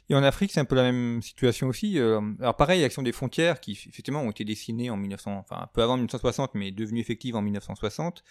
Et 0.08 0.14
en 0.14 0.22
Afrique, 0.22 0.52
c'est 0.52 0.60
un 0.60 0.64
peu 0.64 0.74
la 0.74 0.82
même 0.82 1.22
situation 1.22 1.68
aussi. 1.68 1.98
Euh, 1.98 2.20
alors 2.40 2.56
pareil, 2.56 2.82
l'action 2.82 3.02
des 3.02 3.12
frontières, 3.12 3.60
qui 3.60 3.72
effectivement 3.72 4.22
ont 4.22 4.30
été 4.30 4.44
dessinées 4.44 4.90
en 4.90 4.96
1900, 4.96 5.38
enfin 5.38 5.62
un 5.62 5.66
peu 5.66 5.82
avant 5.82 5.96
1960, 5.96 6.54
mais 6.54 6.70
devenues 6.70 7.00
effectives 7.00 7.36
en 7.36 7.42
1960. 7.42 8.22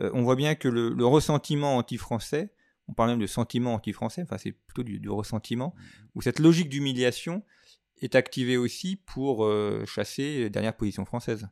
Euh, 0.00 0.10
on 0.14 0.22
voit 0.22 0.36
bien 0.36 0.54
que 0.54 0.68
le, 0.68 1.04
ressentiment 1.04 1.76
anti-français, 1.76 2.52
on 2.88 2.92
parle 2.92 3.10
même 3.10 3.20
de 3.20 3.26
sentiment 3.26 3.74
anti-français, 3.74 4.22
enfin 4.22 4.38
c'est 4.38 4.52
plutôt 4.52 4.82
du, 4.82 5.08
ressentiment, 5.08 5.74
où 6.14 6.22
cette 6.22 6.38
logique 6.38 6.68
d'humiliation 6.68 7.44
est 8.00 8.14
activée 8.14 8.56
aussi 8.56 8.96
pour 8.96 9.44
euh, 9.44 9.84
chasser 9.86 10.38
les 10.38 10.50
dernières 10.50 10.76
positions 10.76 11.04
françaises. 11.04 11.48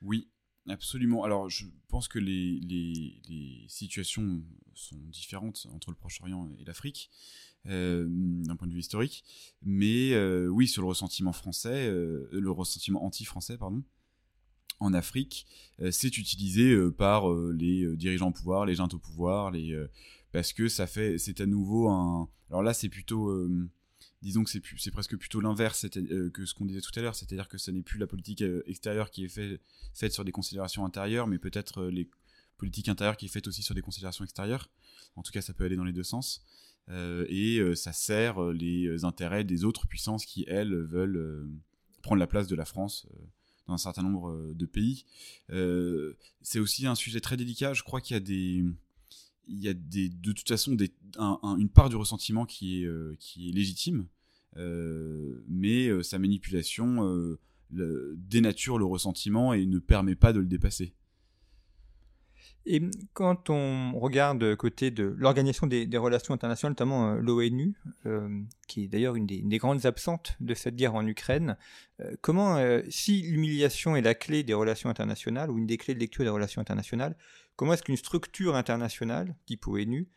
Oui, 0.00 0.28
Absolument. 0.68 1.24
Alors, 1.24 1.50
je 1.50 1.64
pense 1.88 2.06
que 2.06 2.20
les, 2.20 2.60
les, 2.60 3.20
les, 3.28 3.64
situations 3.68 4.44
sont 4.74 4.96
différentes 5.08 5.66
entre 5.72 5.90
le 5.90 5.96
Proche-Orient 5.96 6.48
et 6.56 6.64
l'Afrique. 6.64 7.10
Euh, 7.68 8.06
d'un 8.08 8.56
point 8.56 8.66
de 8.66 8.72
vue 8.72 8.80
historique. 8.80 9.24
Mais 9.62 10.14
euh, 10.14 10.48
oui, 10.48 10.66
sur 10.66 10.82
le 10.82 10.88
ressentiment 10.88 11.32
français, 11.32 11.86
euh, 11.86 12.28
le 12.32 12.50
ressentiment 12.50 13.04
anti-français, 13.04 13.56
pardon, 13.56 13.84
en 14.80 14.92
Afrique, 14.94 15.46
c'est 15.92 16.18
utilisé 16.18 16.76
par 16.98 17.32
les 17.32 17.96
dirigeants 17.96 18.30
au 18.30 18.32
pouvoir, 18.32 18.66
les 18.66 18.74
gens 18.74 18.88
au 18.88 18.98
pouvoir, 18.98 19.52
les, 19.52 19.80
parce 20.32 20.52
que 20.52 20.66
ça 20.66 20.88
fait, 20.88 21.18
c'est 21.18 21.40
à 21.40 21.46
nouveau 21.46 21.88
un. 21.88 22.28
Alors 22.50 22.64
là, 22.64 22.74
c'est 22.74 22.88
plutôt 22.88 23.32
disons 24.22 24.42
que 24.42 24.50
c'est, 24.50 24.90
presque 24.90 25.16
plutôt 25.16 25.40
l'inverse 25.40 25.86
que 25.88 26.44
ce 26.44 26.54
qu'on 26.54 26.64
disait 26.64 26.80
tout 26.80 26.90
à 26.96 27.00
l'heure, 27.00 27.14
c'est-à-dire 27.14 27.46
que 27.46 27.58
ce 27.58 27.70
n'est 27.70 27.82
plus 27.82 28.00
la 28.00 28.08
politique 28.08 28.42
extérieure 28.66 29.12
qui 29.12 29.24
est 29.24 29.28
fait, 29.28 29.60
faite 29.94 30.12
sur 30.12 30.24
des 30.24 30.32
considérations 30.32 30.84
intérieures, 30.84 31.28
mais 31.28 31.38
peut-être 31.38 31.84
les 31.84 32.10
politiques 32.56 32.88
intérieures 32.88 33.16
qui 33.16 33.26
est 33.26 33.32
faite 33.32 33.46
aussi 33.46 33.62
sur 33.62 33.76
des 33.76 33.82
considérations 33.82 34.24
extérieures. 34.24 34.68
En 35.14 35.22
tout 35.22 35.30
cas, 35.30 35.42
ça 35.42 35.54
peut 35.54 35.64
aller 35.64 35.76
dans 35.76 35.84
les 35.84 35.92
deux 35.92 36.02
sens. 36.02 36.44
Euh, 36.90 37.24
et 37.28 37.58
euh, 37.58 37.74
ça 37.74 37.92
sert 37.92 38.42
euh, 38.42 38.52
les 38.52 39.04
intérêts 39.04 39.44
des 39.44 39.64
autres 39.64 39.86
puissances 39.86 40.26
qui, 40.26 40.44
elles, 40.48 40.74
veulent 40.74 41.48
prendre 42.02 42.18
la 42.18 42.26
place 42.26 42.48
de 42.48 42.56
la 42.56 42.64
France 42.64 43.06
dans 43.66 43.74
un 43.74 43.78
certain 43.78 44.02
nombre 44.02 44.52
de 44.54 44.66
pays. 44.66 45.04
c'est 46.40 46.58
aussi 46.58 46.86
un 46.86 46.94
sujet 46.94 47.20
très 47.20 47.36
délicat. 47.36 47.74
Je 47.74 47.82
crois 47.82 48.00
qu'il 48.00 48.14
y 48.14 48.16
a 48.16 48.20
des, 48.20 48.64
il 49.46 49.60
y 49.60 49.68
a 49.68 49.74
des, 49.74 50.08
de 50.08 50.32
toute 50.32 50.48
façon 50.48 50.76
une 50.76 51.68
part 51.68 51.88
du 51.88 51.96
ressentiment 51.96 52.44
qui 52.44 52.82
est, 52.82 53.18
qui 53.18 53.48
est 53.48 53.52
légitime, 53.52 54.08
mais 54.56 56.02
sa 56.02 56.18
manipulation 56.18 57.38
dénature 57.70 58.78
le 58.78 58.84
ressentiment 58.84 59.52
et 59.52 59.64
ne 59.64 59.78
permet 59.78 60.16
pas 60.16 60.32
de 60.32 60.40
le 60.40 60.46
dépasser. 60.46 60.92
Et 62.64 62.80
quand 63.12 63.50
on 63.50 63.98
regarde 63.98 64.54
côté 64.54 64.90
de 64.90 65.14
l'organisation 65.18 65.66
des, 65.66 65.86
relations 65.96 66.32
internationales, 66.32 66.72
notamment 66.72 67.14
l'ONU, 67.14 67.74
qui 68.68 68.84
est 68.84 68.88
d'ailleurs 68.88 69.16
une, 69.16 69.26
des, 69.26 69.58
grandes 69.58 69.84
absentes 69.84 70.36
de 70.40 70.54
cette 70.54 70.76
guerre 70.76 70.94
en 70.94 71.06
Ukraine, 71.06 71.56
comment, 72.20 72.58
si 72.88 73.22
l'humiliation 73.22 73.96
est 73.96 74.00
la 74.00 74.14
clé 74.14 74.44
des 74.44 74.54
relations 74.54 74.90
internationales, 74.90 75.50
ou 75.50 75.58
une 75.58 75.66
des 75.66 75.76
clés 75.76 75.94
de 75.94 75.98
lecture 75.98 76.24
des 76.24 76.30
relations 76.30 76.60
internationales, 76.60 77.16
comment 77.56 77.72
est-ce 77.72 77.82
qu'une 77.82 77.96
structure 77.96 78.54
internationale, 78.54 79.34
type 79.46 79.66
ONU, 79.66 80.08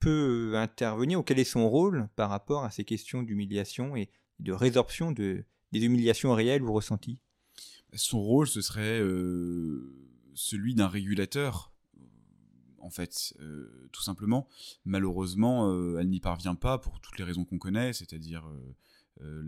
peut 0.00 0.52
intervenir, 0.56 1.20
ou 1.20 1.22
quel 1.22 1.38
est 1.38 1.44
son 1.44 1.68
rôle 1.68 2.08
par 2.16 2.28
rapport 2.28 2.64
à 2.64 2.70
ces 2.70 2.84
questions 2.84 3.22
d'humiliation 3.22 3.96
et 3.96 4.10
de 4.40 4.52
résorption 4.52 5.10
de, 5.10 5.44
des 5.72 5.84
humiliations 5.84 6.34
réelles 6.34 6.62
ou 6.62 6.72
ressenties? 6.72 7.20
Son 7.94 8.20
rôle, 8.20 8.46
ce 8.46 8.60
serait 8.60 9.00
celui 10.36 10.74
d'un 10.74 10.86
régulateur, 10.86 11.72
en 12.78 12.90
fait, 12.90 13.34
euh, 13.40 13.88
tout 13.90 14.02
simplement. 14.02 14.48
Malheureusement, 14.84 15.72
euh, 15.72 15.98
elle 15.98 16.08
n'y 16.08 16.20
parvient 16.20 16.54
pas 16.54 16.78
pour 16.78 17.00
toutes 17.00 17.18
les 17.18 17.24
raisons 17.24 17.44
qu'on 17.44 17.58
connaît, 17.58 17.92
c'est-à-dire 17.92 18.46
euh, 19.20 19.42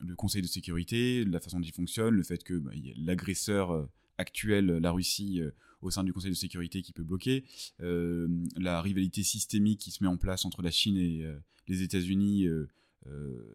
le 0.00 0.16
Conseil 0.16 0.42
de 0.42 0.46
sécurité, 0.46 1.24
la 1.24 1.40
façon 1.40 1.58
dont 1.60 1.66
il 1.66 1.72
fonctionne, 1.72 2.14
le 2.14 2.22
fait 2.22 2.42
que 2.42 2.54
bah, 2.54 2.70
l'agresseur 2.96 3.88
actuel, 4.16 4.66
la 4.66 4.90
Russie, 4.90 5.40
au 5.80 5.90
sein 5.90 6.02
du 6.02 6.12
Conseil 6.12 6.30
de 6.30 6.36
sécurité 6.36 6.82
qui 6.82 6.92
peut 6.92 7.04
bloquer, 7.04 7.44
la 7.78 8.80
rivalité 8.80 9.22
systémique 9.22 9.80
qui 9.80 9.90
se 9.90 10.02
met 10.02 10.08
en 10.08 10.16
place 10.16 10.44
entre 10.44 10.62
la 10.62 10.70
Chine 10.70 10.96
et 10.96 11.24
les 11.68 11.82
États-Unis 11.82 12.46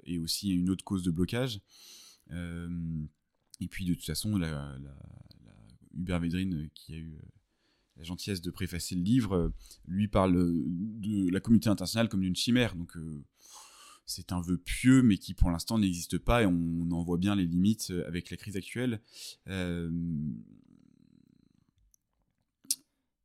et 0.05 0.19
aussi 0.19 0.51
une 0.51 0.69
autre 0.69 0.85
cause 0.85 1.03
de 1.03 1.11
blocage. 1.11 1.59
Et 3.61 3.67
puis 3.67 3.85
de 3.85 3.93
toute 3.93 4.05
façon, 4.05 4.37
la, 4.37 4.77
Hubert 5.95 6.19
Védrine, 6.19 6.53
euh, 6.55 6.69
qui 6.73 6.93
a 6.93 6.97
eu 6.97 7.13
euh, 7.13 7.25
la 7.97 8.03
gentillesse 8.03 8.41
de 8.41 8.51
préfacer 8.51 8.95
le 8.95 9.01
livre, 9.01 9.35
euh, 9.35 9.49
lui 9.87 10.07
parle 10.07 10.33
de 10.33 11.31
la 11.31 11.39
communauté 11.39 11.69
internationale 11.69 12.09
comme 12.09 12.21
d'une 12.21 12.35
chimère. 12.35 12.75
Donc 12.75 12.97
c'est 14.05 14.31
un 14.31 14.41
vœu 14.41 14.57
pieux, 14.57 15.01
mais 15.01 15.17
qui 15.17 15.33
pour 15.33 15.49
l'instant 15.49 15.79
n'existe 15.79 16.17
pas, 16.17 16.43
et 16.43 16.45
on, 16.45 16.91
en 16.91 17.03
voit 17.03 17.17
bien 17.17 17.35
les 17.35 17.45
limites 17.45 17.93
avec 18.07 18.29
la 18.31 18.37
crise 18.37 18.57
actuelle. 18.57 18.99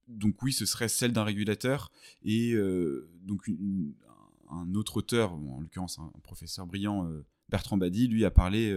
donc 0.06 0.42
oui, 0.42 0.52
ce 0.52 0.66
serait 0.66 0.88
celle 0.88 1.12
d'un 1.12 1.24
régulateur, 1.24 1.90
et 2.22 2.54
donc 3.22 3.50
un 4.50 4.74
autre 4.74 4.98
auteur, 4.98 5.32
en 5.32 5.60
l'occurrence 5.60 5.98
un, 5.98 6.12
professeur 6.22 6.66
brillant, 6.66 7.10
Bertrand 7.48 7.76
Badi, 7.76 8.06
lui 8.06 8.24
a 8.24 8.30
parlé 8.30 8.72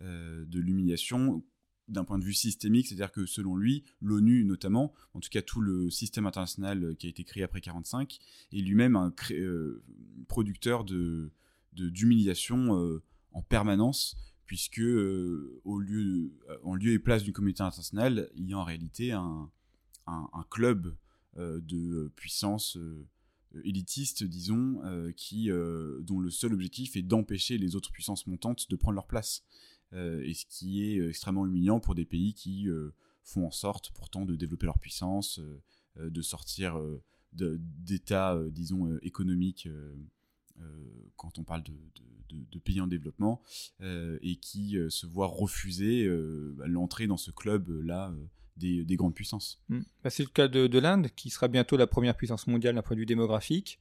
de 0.00 0.58
l'humiliation 0.60 1.42
d'un 1.88 2.04
point 2.04 2.18
de 2.18 2.24
vue 2.24 2.34
systémique, 2.34 2.88
c'est-à-dire 2.88 3.12
que 3.12 3.26
selon 3.26 3.56
lui, 3.56 3.84
l'ONU 4.00 4.44
notamment, 4.44 4.92
en 5.12 5.20
tout 5.20 5.28
cas 5.30 5.42
tout 5.42 5.60
le 5.60 5.90
système 5.90 6.26
international 6.26 6.96
qui 6.96 7.06
a 7.06 7.10
été 7.10 7.24
créé 7.24 7.42
après 7.42 7.58
1945, 7.58 8.18
est 8.52 8.56
lui-même 8.56 8.96
un 8.96 9.12
euh, 9.32 9.82
producteur 10.28 10.84
de 10.84 11.30
d'humiliation 11.72 12.78
euh, 12.78 13.02
en 13.32 13.42
permanence, 13.42 14.16
puisque 14.46 14.76
lieu, 14.76 16.30
en 16.62 16.74
lieu 16.76 16.92
et 16.92 17.00
place 17.00 17.24
d'une 17.24 17.32
communauté 17.32 17.62
internationale, 17.64 18.30
il 18.36 18.48
y 18.48 18.52
a 18.52 18.58
en 18.58 18.62
réalité 18.62 19.10
un, 19.10 19.50
un, 20.06 20.44
club 20.50 20.94
de 21.36 22.12
puissance 22.14 22.78
élitiste, 23.64 24.22
disons, 24.22 24.80
qui, 25.16 25.48
dont 26.02 26.20
le 26.20 26.30
seul 26.30 26.52
objectif 26.54 26.94
est 26.94 27.02
d'empêcher 27.02 27.58
les 27.58 27.74
autres 27.74 27.90
puissances 27.90 28.28
montantes 28.28 28.70
de 28.70 28.76
prendre 28.76 28.94
leur 28.94 29.08
place. 29.08 29.42
Euh, 29.92 30.22
et 30.24 30.34
ce 30.34 30.44
qui 30.46 30.84
est 30.84 30.98
euh, 30.98 31.10
extrêmement 31.10 31.46
humiliant 31.46 31.80
pour 31.80 31.94
des 31.94 32.04
pays 32.04 32.34
qui 32.34 32.68
euh, 32.68 32.94
font 33.22 33.46
en 33.46 33.50
sorte 33.50 33.90
pourtant 33.90 34.24
de 34.24 34.36
développer 34.36 34.66
leur 34.66 34.78
puissance, 34.78 35.40
de 35.96 36.22
sortir 36.22 36.78
d'états, 37.32 38.38
disons, 38.50 38.98
économiques 39.00 39.66
quand 41.16 41.38
on 41.38 41.44
parle 41.44 41.62
de, 41.62 42.58
pays 42.58 42.82
en 42.82 42.86
développement, 42.86 43.40
et 43.80 44.36
qui 44.36 44.76
se 44.90 45.06
voient 45.06 45.28
refuser 45.28 46.06
l'entrée 46.66 47.06
dans 47.06 47.16
ce 47.16 47.30
club-là 47.30 48.12
des, 48.58 48.84
grandes 48.96 49.14
puissances. 49.14 49.62
Hmm. 49.70 49.80
Bah, 50.02 50.10
c'est 50.10 50.24
le 50.24 50.28
cas 50.28 50.48
de, 50.48 50.78
l'Inde, 50.78 51.08
qui 51.16 51.30
sera 51.30 51.48
bientôt 51.48 51.78
la 51.78 51.86
première 51.86 52.14
puissance 52.14 52.46
mondiale 52.46 52.74
d'un 52.74 52.82
point 52.82 52.96
de 52.96 53.00
vue 53.00 53.06
démographique 53.06 53.78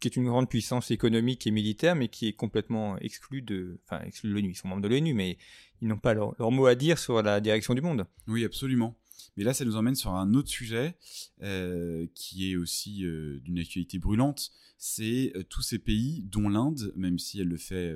qui 0.00 0.08
est 0.08 0.16
une 0.16 0.26
grande 0.26 0.48
puissance 0.48 0.90
économique 0.90 1.46
et 1.46 1.50
militaire, 1.50 1.94
mais 1.94 2.08
qui 2.08 2.26
est 2.26 2.32
complètement 2.32 2.98
exclue 2.98 3.42
de, 3.42 3.78
enfin, 3.84 4.02
exclue 4.04 4.30
de 4.30 4.34
l'ONU. 4.34 4.50
Ils 4.50 4.54
sont 4.54 4.68
membres 4.68 4.82
de 4.82 4.88
l'ONU, 4.88 5.14
mais 5.14 5.38
ils 5.80 5.88
n'ont 5.88 5.98
pas 5.98 6.14
leur, 6.14 6.50
mot 6.50 6.66
à 6.66 6.74
dire 6.74 6.98
sur 6.98 7.22
la 7.22 7.40
direction 7.40 7.74
du 7.74 7.80
monde. 7.80 8.06
Oui, 8.26 8.44
absolument. 8.44 8.96
Mais 9.36 9.44
là, 9.44 9.54
ça 9.54 9.64
nous 9.64 9.76
emmène 9.76 9.94
sur 9.94 10.12
un 10.12 10.34
autre 10.34 10.48
sujet 10.48 10.96
euh, 11.42 12.06
qui 12.14 12.50
est 12.50 12.56
aussi 12.56 13.04
euh, 13.04 13.40
d'une 13.40 13.58
actualité 13.58 13.98
brûlante. 13.98 14.50
C'est 14.78 15.32
euh, 15.34 15.42
tous 15.42 15.62
ces 15.62 15.78
pays, 15.78 16.22
dont 16.24 16.48
l'Inde, 16.48 16.92
même 16.96 17.18
si 17.18 17.40
elle 17.40 17.48
le 17.48 17.58
fait 17.58 17.94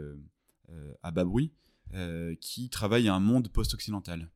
à 1.03 1.11
bas 1.11 1.25
bruit, 1.25 1.53
qui 2.41 2.71
travaillent 2.71 3.09
à 3.09 3.15
un 3.15 3.21
monde 3.21 3.49
post-occidental 3.49 4.31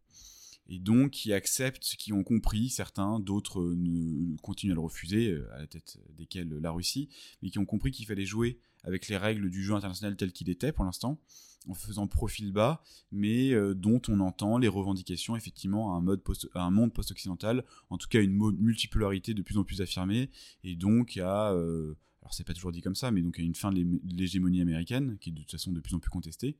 et 0.68 0.78
donc 0.78 1.10
qui 1.10 1.32
acceptent, 1.32 1.96
qui 1.98 2.12
ont 2.12 2.24
compris, 2.24 2.70
certains, 2.70 3.20
d'autres 3.20 3.62
ne, 3.76 4.36
continuent 4.38 4.72
à 4.72 4.74
le 4.74 4.80
refuser, 4.80 5.30
euh, 5.30 5.48
à 5.54 5.58
la 5.58 5.66
tête 5.66 5.98
desquels 6.16 6.48
la 6.48 6.70
Russie, 6.70 7.08
mais 7.42 7.50
qui 7.50 7.58
ont 7.58 7.66
compris 7.66 7.90
qu'il 7.90 8.06
fallait 8.06 8.24
jouer 8.24 8.58
avec 8.82 9.08
les 9.08 9.16
règles 9.16 9.50
du 9.50 9.62
jeu 9.62 9.74
international 9.74 10.16
tel 10.16 10.32
qu'il 10.32 10.50
était 10.50 10.72
pour 10.72 10.84
l'instant, 10.84 11.20
en 11.68 11.74
faisant 11.74 12.06
profil 12.06 12.52
bas, 12.52 12.82
mais 13.10 13.52
euh, 13.52 13.74
dont 13.74 14.00
on 14.08 14.20
entend 14.20 14.58
les 14.58 14.68
revendications 14.68 15.36
effectivement 15.36 15.94
à 15.94 15.98
un, 15.98 16.00
mode 16.00 16.22
à 16.54 16.62
un 16.62 16.70
monde 16.70 16.92
post-occidental, 16.92 17.64
en 17.90 17.98
tout 17.98 18.08
cas 18.08 18.20
une 18.20 18.36
multipolarité 18.58 19.34
de 19.34 19.42
plus 19.42 19.58
en 19.58 19.64
plus 19.64 19.80
affirmée, 19.80 20.30
et 20.62 20.76
donc 20.76 21.16
à 21.16 21.52
euh, 21.52 21.94
alors 22.24 22.32
c'est 22.32 22.44
pas 22.44 22.54
toujours 22.54 22.72
dit 22.72 22.80
comme 22.80 22.94
ça, 22.94 23.10
mais 23.10 23.20
donc 23.20 23.38
a 23.38 23.42
une 23.42 23.54
fin 23.54 23.70
de 23.70 23.84
l'hégémonie 24.06 24.62
américaine, 24.62 25.18
qui 25.20 25.28
est 25.28 25.32
de 25.32 25.40
toute 25.40 25.50
façon 25.50 25.72
de 25.72 25.80
plus 25.80 25.94
en 25.94 25.98
plus 25.98 26.10
contestée. 26.10 26.56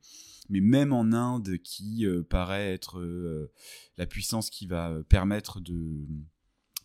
Mais 0.47 0.59
même 0.59 0.93
en 0.93 1.11
Inde, 1.11 1.57
qui 1.63 2.05
euh, 2.05 2.21
paraît 2.21 2.71
être 2.71 2.99
euh, 2.99 3.51
la 3.97 4.05
puissance 4.05 4.51
qui 4.51 4.67
va 4.67 4.91
euh, 4.91 5.01
permettre 5.01 5.59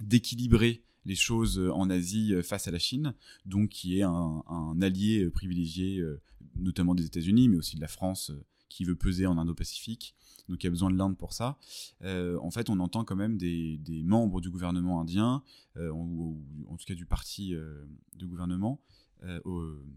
d'équilibrer 0.00 0.82
les 1.04 1.14
choses 1.14 1.58
en 1.58 1.90
Asie 1.90 2.32
face 2.42 2.68
à 2.68 2.70
la 2.70 2.78
Chine, 2.78 3.14
donc 3.44 3.68
qui 3.68 3.98
est 3.98 4.02
un, 4.02 4.42
un 4.46 4.80
allié 4.80 5.28
privilégié, 5.30 6.02
notamment 6.56 6.94
des 6.94 7.06
États-Unis, 7.06 7.48
mais 7.48 7.56
aussi 7.56 7.76
de 7.76 7.80
la 7.80 7.88
France, 7.88 8.32
qui 8.68 8.84
veut 8.84 8.96
peser 8.96 9.26
en 9.26 9.38
Indo-Pacifique, 9.38 10.14
donc 10.50 10.62
il 10.62 10.66
y 10.66 10.68
a 10.68 10.70
besoin 10.70 10.90
de 10.90 10.96
l'Inde 10.96 11.16
pour 11.16 11.32
ça. 11.32 11.58
Euh, 12.02 12.38
en 12.40 12.50
fait, 12.50 12.68
on 12.68 12.80
entend 12.80 13.04
quand 13.04 13.16
même 13.16 13.38
des, 13.38 14.02
membres 14.04 14.40
du 14.40 14.50
gouvernement 14.50 15.00
indien, 15.00 15.42
euh, 15.76 15.90
ou, 15.90 16.44
en 16.68 16.76
tout 16.76 16.84
cas 16.84 16.94
du 16.94 17.06
parti 17.06 17.54
euh, 17.54 17.86
de 18.16 18.26
gouvernement, 18.26 18.80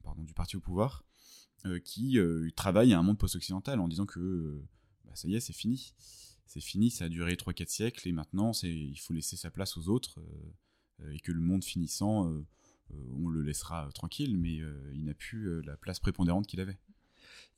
pardon, 0.03 0.23
du 0.23 0.33
parti 0.33 0.55
au 0.55 0.59
pouvoir, 0.59 1.03
qui 1.83 2.17
travaillent 2.55 2.93
à 2.93 2.99
un 2.99 3.03
monde 3.03 3.17
post-occidental 3.17 3.79
en 3.79 3.87
disant 3.87 4.05
que 4.05 4.61
bah, 5.05 5.11
ça 5.15 5.27
y 5.27 5.35
est, 5.35 5.39
c'est 5.39 5.53
fini. 5.53 5.93
C'est 6.45 6.61
fini, 6.61 6.91
ça 6.91 7.05
a 7.05 7.09
duré 7.09 7.33
3-4 7.33 7.67
siècles 7.67 8.07
et 8.07 8.11
maintenant 8.11 8.51
il 8.63 8.99
faut 8.99 9.13
laisser 9.13 9.37
sa 9.37 9.49
place 9.49 9.75
aux 9.77 9.87
autres 9.87 10.19
et 11.09 11.19
que 11.19 11.31
le 11.31 11.39
monde 11.39 11.63
finissant, 11.63 12.31
on 12.91 13.29
le 13.29 13.41
laissera 13.41 13.89
tranquille, 13.93 14.37
mais 14.37 14.59
il 14.93 15.05
n'a 15.05 15.13
plus 15.13 15.63
la 15.63 15.77
place 15.77 15.99
prépondérante 15.99 16.45
qu'il 16.45 16.59
avait 16.59 16.77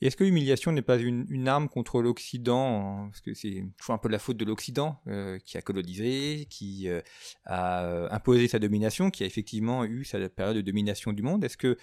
est-ce 0.02 0.18
que 0.18 0.24
l'humiliation 0.24 0.72
n'est 0.72 0.82
pas 0.82 0.98
une, 0.98 1.48
arme 1.48 1.70
contre 1.70 2.02
l'Occident 2.02 3.08
Parce 3.10 3.22
que 3.22 3.34
c'est 3.34 3.64
toujours 3.78 3.96
un 3.96 3.98
peu 3.98 4.10
la 4.10 4.20
faute 4.20 4.38
de 4.38 4.46
l'Occident 4.46 5.02
euh, 5.08 5.40
qui 5.40 5.58
a 5.58 5.62
colonisé, 5.62 6.48
qui 6.50 6.90
euh, 6.90 7.02
a 7.46 7.86
euh, 7.86 8.08
imposé 8.12 8.48
sa 8.48 8.60
domination, 8.60 9.10
qui 9.10 9.24
a 9.24 9.26
effectivement 9.26 9.86
eu 9.86 10.04
sa 10.04 10.30
période 10.30 10.58
de 10.58 10.62
domination 10.62 11.14
du 11.14 11.24
monde? 11.24 11.44
Est-ce 11.44 11.58
que 11.58 11.78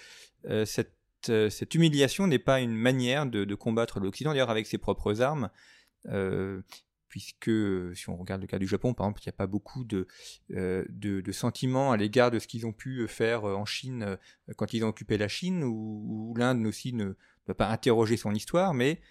cette, 0.65 1.75
humiliation 1.75 2.27
n'est 2.27 2.39
pas 2.39 2.59
une 2.59 2.75
manière 2.75 3.25
de, 3.25 3.55
combattre 3.55 3.99
l'Occident, 3.99 4.31
d'ailleurs 4.31 4.51
avec 4.51 4.67
ses 4.67 4.77
propres 4.77 5.21
armes? 5.21 5.49
Puisque 7.07 7.51
si 7.95 8.09
on 8.09 8.17
regarde 8.17 8.41
le 8.41 8.47
cas 8.47 8.57
du 8.57 8.67
Japon, 8.67 8.95
par 8.95 9.05
exemple, 9.05 9.21
il 9.21 9.27
n'y 9.27 9.33
a 9.33 9.37
pas 9.37 9.47
beaucoup 9.47 9.83
de, 9.83 10.07
de, 10.49 11.31
sentiments 11.31 11.91
à 11.91 11.97
l'égard 11.97 12.31
de 12.31 12.39
ce 12.39 12.47
qu'ils 12.47 12.65
ont 12.65 12.73
pu 12.73 13.07
faire 13.07 13.43
en 13.43 13.65
Chine 13.65 14.17
quand 14.55 14.73
ils 14.73 14.83
ont 14.83 14.89
occupé 14.89 15.17
la 15.17 15.27
Chine, 15.27 15.63
ou 15.63 16.33
l'Inde 16.37 16.65
aussi 16.65 16.93
ne 16.93 17.13
peut 17.45 17.53
pas 17.53 17.69
interroger 17.69 18.17
son 18.17 18.33
histoire, 18.33 18.73
mais 18.73 19.01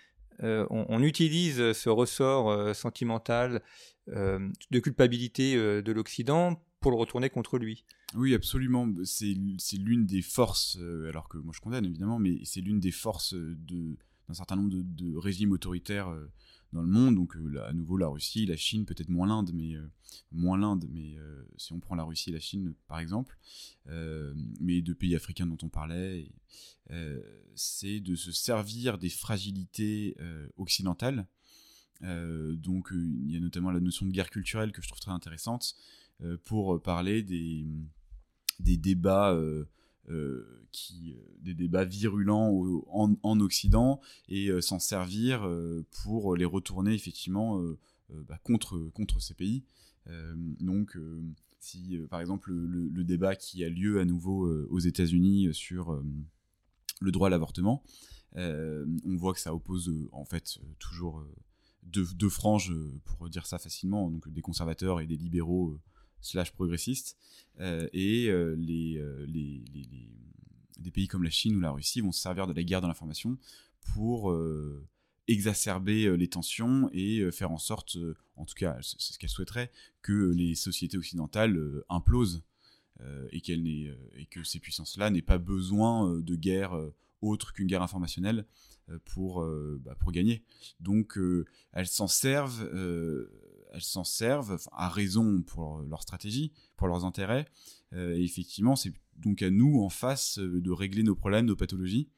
euh, 0.42 0.66
on, 0.71 1.03
utilise 1.03 1.73
ce 1.73 1.88
ressort 1.88 2.51
euh, 2.51 2.73
sentimental 2.73 3.62
euh, 4.09 4.49
de 4.71 4.81
culpabilité 4.81 5.57
de 5.57 5.92
l'Occident 5.92 6.61
pour 6.81 6.90
le 6.90 6.97
retourner 6.97 7.31
contre 7.31 7.59
lui. 7.59 7.85
Oui, 8.14 8.35
absolument. 8.35 8.88
C'est 9.05 9.35
l'une 9.77 10.07
des 10.07 10.23
forces, 10.23 10.79
alors 11.09 11.29
que 11.29 11.38
moi 11.38 11.53
je 11.55 11.61
condamne 11.61 11.85
évidemment, 11.85 12.18
mais 12.18 12.40
c'est 12.45 12.61
l'une 12.61 12.81
des 12.81 12.90
forces 12.90 13.35
d'un 13.35 14.35
certain 14.35 14.57
nombre 14.57 14.71
de 14.73 15.16
régimes 15.16 15.53
autoritaires 15.53 16.12
dans 16.73 16.83
le 16.83 16.89
monde. 16.89 17.15
Donc 17.15 17.37
euh, 17.37 17.65
à 17.67 17.73
nouveau 17.73 17.97
la 17.97 18.09
Russie, 18.09 18.47
la 18.47 18.57
Chine, 18.57 18.85
peut-être 18.85 19.09
moins 19.09 19.27
l'Inde, 19.27 19.51
mais 19.55 19.75
euh, 19.75 19.91
moins 20.31 20.59
l'Inde, 20.59 20.87
mais 20.91 21.17
euh, 21.17 21.45
si 21.57 21.73
on 21.73 21.81
prend 21.81 21.95
la 21.95 22.05
Russie 22.05 22.31
et 22.31 22.33
la 22.33 22.41
Chine 22.41 22.75
par 22.89 22.99
exemple, 22.99 23.39
mais 24.61 24.81
de 24.81 24.93
pays 24.93 25.15
africains 25.17 25.47
dont 25.47 25.59
on 25.63 25.69
parlait, 25.69 26.31
c'est 27.55 28.01
de 28.01 28.15
se 28.15 28.33
servir 28.33 28.99
des 28.99 29.11
fragilités 29.11 30.17
occidentales 30.57 31.27
donc 32.01 32.91
il 32.93 33.31
y 33.31 33.37
a 33.37 33.41
notamment 33.41 33.71
la 33.71 33.81
notion 33.81 34.07
de 34.07 34.13
guerre 34.13 34.31
culturelle 34.31 34.73
que 34.73 34.83
je 34.83 34.89
trouve 34.89 35.01
très 35.01 35.13
intéressante 35.13 35.75
pour 36.45 36.81
parler 36.83 37.23
des, 37.23 37.67
des 38.61 38.77
débats 38.77 39.37
qui 40.73 41.17
des 41.41 41.55
débats 41.55 41.85
virulents 41.85 42.51
en, 42.91 43.41
Occident 43.41 44.01
et 44.29 44.51
s'en 44.61 44.79
servir 44.79 45.49
pour 46.03 46.37
les 46.37 46.45
retourner 46.45 46.93
effectivement 46.93 47.62
bah, 48.11 48.38
contre 48.43 48.91
contre 48.95 49.21
ces 49.21 49.35
pays. 49.35 49.65
Donc 50.61 50.99
si 51.61 51.99
par 52.11 52.21
exemple 52.21 52.53
le, 52.53 53.05
débat 53.05 53.37
qui 53.37 53.65
a 53.65 53.69
lieu 53.69 54.01
à 54.01 54.05
nouveau 54.05 54.51
aux 54.69 54.81
États-Unis 54.81 55.55
sur 55.55 56.03
le 57.01 57.12
droit 57.12 57.29
à 57.29 57.31
l'avortement 57.31 57.83
euh, 58.37 58.87
on 59.05 59.17
voit 59.17 59.35
que 59.35 59.41
ça 59.41 59.55
oppose 59.55 59.88
euh, 59.88 60.09
en 60.12 60.25
fait 60.25 60.59
euh, 60.59 60.67
toujours 60.79 61.25
deux, 61.83 62.29
franges, 62.29 62.73
pour 63.05 63.29
dire 63.29 63.45
ça 63.45 63.59
facilement, 63.59 64.09
donc 64.09 64.29
des 64.29 64.41
conservateurs 64.41 65.01
et 65.01 65.07
des 65.07 65.17
libéraux 65.17 65.79
slash 66.23 66.53
progressistes. 66.53 67.17
et 67.61 68.31
les, 68.57 69.03
des 70.79 70.91
pays 70.91 71.09
comme 71.09 71.23
la 71.23 71.31
Chine 71.31 71.57
ou 71.57 71.61
la 71.61 71.71
Russie 71.71 72.01
vont 72.01 72.13
se 72.13 72.21
servir 72.21 72.47
de 72.47 72.53
la 72.53 72.63
guerre 72.63 72.81
de 72.81 72.87
l'information 72.87 73.39
pour 73.93 74.35
exacerber 75.29 76.17
les 76.17 76.29
tensions 76.29 76.89
et 76.93 77.31
faire 77.31 77.51
en 77.51 77.59
sorte, 77.59 77.97
en 78.37 78.45
tout 78.45 78.55
cas 78.55 78.79
c'est 78.81 79.13
ce 79.13 79.19
qu'elle 79.19 79.31
souhaiterait, 79.31 79.71
que 80.01 80.33
les 80.33 80.55
sociétés 80.55 80.97
occidentales 80.97 81.61
implosent 81.89 82.43
et, 83.31 83.43
et 83.47 84.27
que 84.27 84.45
ces 84.45 84.61
puissances-là 84.61 85.11
n'aient 85.11 85.23
pas 85.23 85.39
besoin 85.39 86.19
de 86.21 86.37
guerre 86.37 86.75
autre 87.23 87.53
qu'une 87.53 87.67
guerre 87.67 87.83
informationnelle 87.83 88.45
euh, 88.91 88.99
pour, 89.05 89.43
euh, 89.43 89.81
bah, 89.85 89.95
pour 89.99 90.13
gagner. 90.13 90.43
Donc 90.81 91.17
euh, 91.17 91.47
elles 91.73 91.87
s'en 91.87 92.09
servent, 92.09 92.69
elles 93.73 93.83
s'en 93.83 94.05
servent 94.05 94.59
à 94.73 94.89
raison 94.89 95.43
pour 95.43 95.81
leur 95.81 96.03
stratégie, 96.03 96.53
pour 96.77 96.89
leurs 96.89 97.05
intérêts. 97.05 97.47
et 97.93 98.23
effectivement, 98.23 98.77
c'est 98.77 98.93
donc 99.17 99.43
à 99.43 99.51
nous 99.51 99.81
en 99.83 99.89
face 99.89 100.39
de 100.39 100.71
régler 100.71 101.03
nos 101.03 101.15
problèmes, 101.15 101.47
nos 101.47 101.57
pathologies 101.57 102.09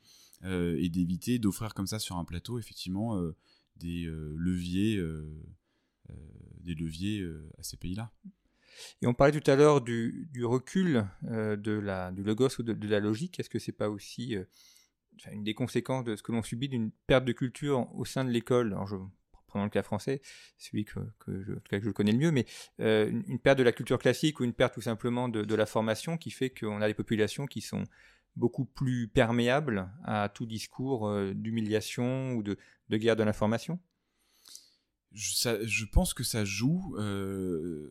et 0.42 0.88
d'éviter 0.90 1.38
d'offrir 1.38 1.72
comme 1.74 1.86
ça 1.86 1.98
sur 1.98 2.16
un 2.18 2.24
plateau 2.24 2.58
effectivement 2.58 3.18
des 3.76 4.04
leviers, 4.36 5.02
des 6.60 6.74
leviers 6.74 7.24
à 7.58 7.62
ces 7.62 7.76
pays-là. 7.76 8.12
Et 9.02 9.06
on 9.06 9.14
parlait 9.14 9.38
tout 9.38 9.50
à 9.50 9.56
l'heure 9.56 9.80
du, 9.80 10.28
recul 10.42 11.06
de 11.22 11.72
la, 11.72 12.12
du 12.12 12.22
logos 12.22 12.58
ou 12.58 12.62
de, 12.62 12.88
la 12.88 13.00
logique. 13.00 13.38
Est-ce 13.40 13.50
que 13.50 13.58
c'est 13.58 13.72
pas 13.72 13.88
aussi 13.88 14.36
une 15.30 15.44
des 15.44 15.54
conséquences 15.54 16.04
de 16.04 16.16
ce 16.16 16.22
que 16.22 16.32
l'on 16.32 16.42
subit 16.42 16.68
d'une 16.68 16.90
perte 17.06 17.24
de 17.24 17.32
culture 17.32 17.88
au 17.94 18.04
sein 18.04 18.24
de 18.24 18.30
l'école? 18.30 18.76
Prenons 19.54 19.64
le 19.66 19.70
cas 19.70 19.84
français, 19.84 20.20
celui 20.58 20.84
que, 20.84 20.98
que, 21.20 21.44
je, 21.44 21.52
que 21.52 21.80
je 21.80 21.90
connais 21.90 22.10
le 22.10 22.18
mieux, 22.18 22.32
mais 22.32 22.44
euh, 22.80 23.08
une, 23.28 23.38
perte 23.38 23.56
de 23.56 23.62
la 23.62 23.70
culture 23.70 24.00
classique 24.00 24.40
ou 24.40 24.44
une 24.44 24.52
perte 24.52 24.74
tout 24.74 24.80
simplement 24.80 25.28
de, 25.28 25.54
la 25.54 25.64
formation 25.64 26.16
qui 26.16 26.32
fait 26.32 26.50
qu'on 26.50 26.82
a 26.82 26.88
des 26.88 26.94
populations 26.94 27.46
qui 27.46 27.60
sont 27.60 27.84
beaucoup 28.34 28.64
plus 28.64 29.06
perméables 29.06 29.88
à 30.02 30.28
tout 30.28 30.44
discours 30.44 31.06
euh, 31.06 31.32
d'humiliation 31.34 32.32
ou 32.32 32.42
de, 32.42 32.58
guerre 32.90 33.14
de 33.14 33.22
l'information? 33.22 33.78
Je, 35.14 35.84
pense 35.86 36.12
que 36.14 36.24
ça 36.24 36.44
joue. 36.44 36.96
Euh, 36.98 37.90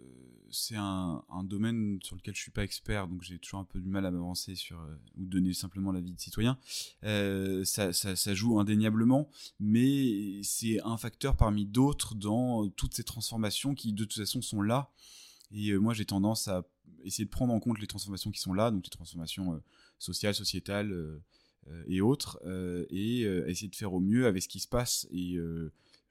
c'est 0.54 0.76
un, 0.78 1.24
domaine 1.44 2.00
sur 2.04 2.16
lequel 2.16 2.36
je 2.36 2.42
suis 2.42 2.52
pas 2.52 2.64
expert, 2.64 3.08
donc 3.08 3.24
j'ai 3.24 3.40
toujours 3.40 3.60
un 3.60 3.66
peu 3.66 3.82
du 3.82 3.90
mal 3.90 4.06
à 4.06 4.12
m'avancer 4.12 4.56
sur 4.56 4.80
euh, 4.80 4.96
ou 5.18 5.26
donner 5.26 5.54
simplement 5.54 5.92
l'avis 5.92 6.14
de 6.14 6.20
citoyen. 6.20 6.58
Euh, 7.04 7.66
ça, 7.66 7.92
ça, 7.92 8.34
joue 8.34 8.60
indéniablement, 8.60 9.30
mais 9.60 10.42
c'est 10.44 10.80
un 10.84 10.98
facteur 10.98 11.36
parmi 11.36 11.66
d'autres 11.66 12.16
dans 12.16 12.70
toutes 12.70 12.94
ces 12.94 13.04
transformations 13.04 13.74
qui 13.76 13.94
de 13.94 14.06
toute 14.06 14.18
façon 14.18 14.42
sont 14.42 14.62
là. 14.62 14.92
Et 15.52 15.72
euh, 15.72 15.80
moi 15.80 15.94
j'ai 15.94 16.06
tendance 16.06 16.48
à 16.48 16.64
essayer 17.04 17.26
de 17.26 17.30
prendre 17.30 17.54
en 17.54 17.60
compte 17.60 17.80
les 17.80 17.88
transformations 17.88 18.32
qui 18.32 18.40
sont 18.40 18.54
là, 18.54 18.72
donc 18.72 18.86
les 18.86 18.92
transformations 18.92 19.62
sociales, 20.00 20.36
sociétales 20.36 21.22
et 21.88 22.00
autres, 22.00 22.40
et 22.90 23.22
essayer 23.48 23.68
de 23.68 23.76
faire 23.76 23.94
au 23.94 24.00
mieux 24.00 24.26
avec 24.26 24.42
ce 24.42 24.48
qui 24.48 24.62
se 24.62 24.70
passe. 24.70 25.06
Et 25.12 25.38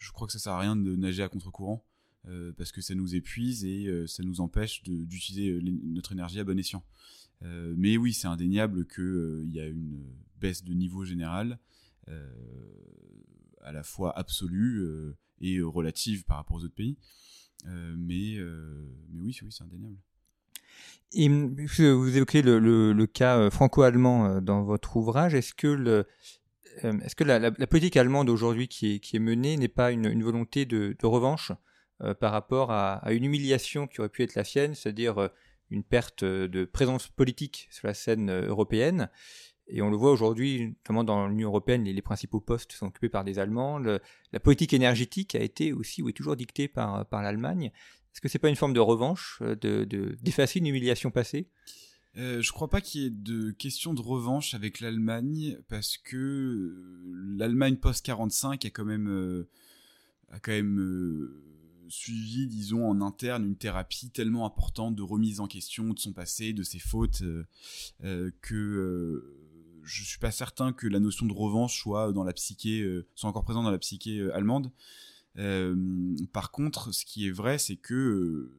je 0.03 0.11
crois 0.13 0.27
que 0.27 0.33
ça 0.33 0.39
sert 0.39 0.53
à 0.53 0.61
rien 0.61 0.77
de 0.77 0.97
nager 0.97 1.23
à 1.23 1.29
contre-courant. 1.29 1.85
Euh, 2.29 2.53
parce 2.57 2.71
que 2.71 2.81
ça 2.81 2.95
nous 2.95 3.17
épuise 3.17 3.65
et 3.65 3.87
euh, 3.87 4.07
ça 4.07 4.23
nous 4.23 4.41
empêche 4.41 4.85
d'utiliser 4.85 5.51
euh, 5.51 5.61
notre 5.87 6.13
énergie 6.13 6.39
à 6.39 6.45
bon 6.45 6.57
escient. 6.57 6.85
mais 7.41 7.97
oui, 7.97 8.13
c'est 8.13 8.29
indéniable 8.29 8.87
qu'il 8.87 9.51
y 9.51 9.59
a 9.59 9.67
une 9.67 10.05
baisse 10.41 10.63
de 10.63 10.73
niveau 10.73 11.05
général, 11.05 11.59
à 13.63 13.73
la 13.73 13.83
fois 13.83 14.17
absolue 14.17 14.87
et 15.41 15.61
relative 15.61 16.25
par 16.25 16.37
rapport 16.37 16.57
aux 16.59 16.65
autres 16.65 16.75
pays. 16.75 16.97
mais, 17.97 18.39
oui, 19.15 19.37
c'est 19.51 19.65
indéniable. 19.65 19.99
Et 21.15 21.29
vous 21.29 22.17
évoquez 22.17 22.43
le, 22.43 23.07
cas 23.07 23.51
franco-allemand 23.51 24.41
dans 24.41 24.63
votre 24.63 24.97
ouvrage. 24.97 25.35
Est-ce 25.35 25.55
que, 25.55 25.67
le, 25.67 26.07
est-ce 26.83 27.15
que 27.15 27.25
la, 27.25 27.51
politique 27.67 27.97
allemande 27.97 28.31
aujourd'hui 28.31 28.69
qui 28.69 29.01
est, 29.13 29.19
menée 29.19 29.57
n'est 29.57 29.69
pas 29.69 29.93
une, 29.93 30.23
volonté 30.23 30.65
de, 30.65 30.97
revanche 31.03 31.53
euh, 32.03 32.15
par 32.15 32.33
rapport 32.33 32.71
à, 32.71 33.01
une 33.13 33.25
humiliation 33.25 33.87
qui 33.87 34.01
aurait 34.01 34.09
pu 34.09 34.23
être 34.23 34.35
la 34.35 34.45
sienne, 34.45 34.75
c'est-à-dire 34.75 35.19
euh, 35.19 35.29
une 35.71 35.85
perte 35.85 36.25
de 36.25 36.65
présence 36.65 37.09
politique 37.09 37.69
sur 37.71 37.87
la 37.87 37.95
scène 37.95 38.31
euh, 38.31 38.49
européenne? 38.49 39.11
Et 39.69 39.81
on 39.81 39.91
le 39.91 39.97
voit 39.97 40.11
aujourd'hui, 40.11 40.69
notamment 40.69 41.05
dans 41.05 41.29
l'Union 41.29 41.49
européenne, 41.49 41.85
les, 41.85 42.03
principaux 42.03 42.41
postes 42.41 42.73
sont 42.73 42.87
occupés 42.87 43.09
par 43.09 43.25
des 43.25 43.39
Allemands. 43.39 43.79
la 43.79 44.41
politique 44.41 44.75
énergétique 44.75 45.35
a 45.35 45.41
été 45.41 45.73
aussi 45.73 46.03
ou 46.03 46.09
est 46.09 46.13
toujours 46.13 46.37
dictée 46.37 46.67
par, 46.69 47.07
l'Allemagne. 47.13 47.67
Est-ce 48.13 48.21
que 48.21 48.29
c'est 48.29 48.41
pas 48.41 48.49
une 48.49 48.57
forme 48.57 48.75
de 48.75 48.81
revanche, 48.81 49.41
de, 49.41 49.85
d'effacer 50.21 50.59
une 50.59 50.67
humiliation 50.67 51.11
passée? 51.11 51.49
Euh, 52.17 52.43
je 52.43 52.53
crois 52.53 52.69
pas 52.69 52.81
qu'il 52.81 53.03
y 53.03 53.07
ait 53.07 53.11
de 53.11 53.51
question 53.53 53.95
de 53.95 54.01
revanche 54.01 54.55
avec 54.55 54.81
l'Allemagne 54.81 55.59
parce 55.69 55.97
que 55.97 56.77
l'Allemagne 57.37 57.77
post 57.77 58.05
45 58.05 58.65
a 58.65 58.71
quand 58.71 58.85
même 58.85 59.47
a 60.31 60.39
quand 60.39 60.53
même 60.53 61.43
suivi, 61.93 62.47
disons, 62.47 62.89
en 62.89 63.01
interne 63.03 63.45
une 63.45 63.57
thérapie 63.57 64.11
tellement 64.11 64.47
importante 64.47 64.97
de 64.97 65.03
remise 65.03 65.41
en 65.41 65.47
question 65.47 65.93
de 65.93 65.99
son 65.99 66.13
passé, 66.13 66.53
de 66.53 66.63
ses 66.63 66.79
fautes, 66.79 67.23
euh, 67.23 67.45
euh, 68.03 68.31
que 68.41 68.55
euh, 68.55 69.81
je 69.83 70.03
suis 70.03 70.19
pas 70.19 70.31
certain 70.31 70.73
que 70.73 70.87
la 70.87 71.01
notion 71.01 71.27
de 71.27 71.33
revanche 71.33 71.79
soit 71.79 72.13
dans 72.13 72.25
la 72.25 72.33
psyché, 72.33 73.03
soit 73.15 73.29
encore 73.29 73.45
présente 73.45 73.65
dans 73.65 73.71
la 73.71 73.79
psyché 73.79 74.31
allemande. 74.33 74.71
par 76.33 76.51
contre, 76.53 76.95
ce 76.95 77.05
qui 77.05 77.27
est 77.27 77.33
vrai, 77.33 77.59
c'est 77.59 77.77
que 77.77 78.53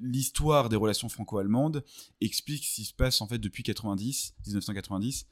l'histoire 0.00 0.68
des 0.68 0.76
relations 0.76 1.08
franco-allemandes 1.08 1.84
explique 2.20 2.64
ce 2.64 2.76
qui 2.76 2.84
se 2.84 2.94
passe 2.94 3.20
en 3.20 3.26
fait 3.26 3.38
depuis 3.38 3.62
90, 3.62 4.34
1990 4.46 5.26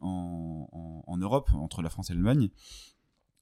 en, 0.00 1.02
en, 1.06 1.16
Europe 1.18 1.50
entre 1.52 1.82
la 1.82 1.90
France 1.90 2.10
et 2.10 2.14
l'Allemagne 2.14 2.48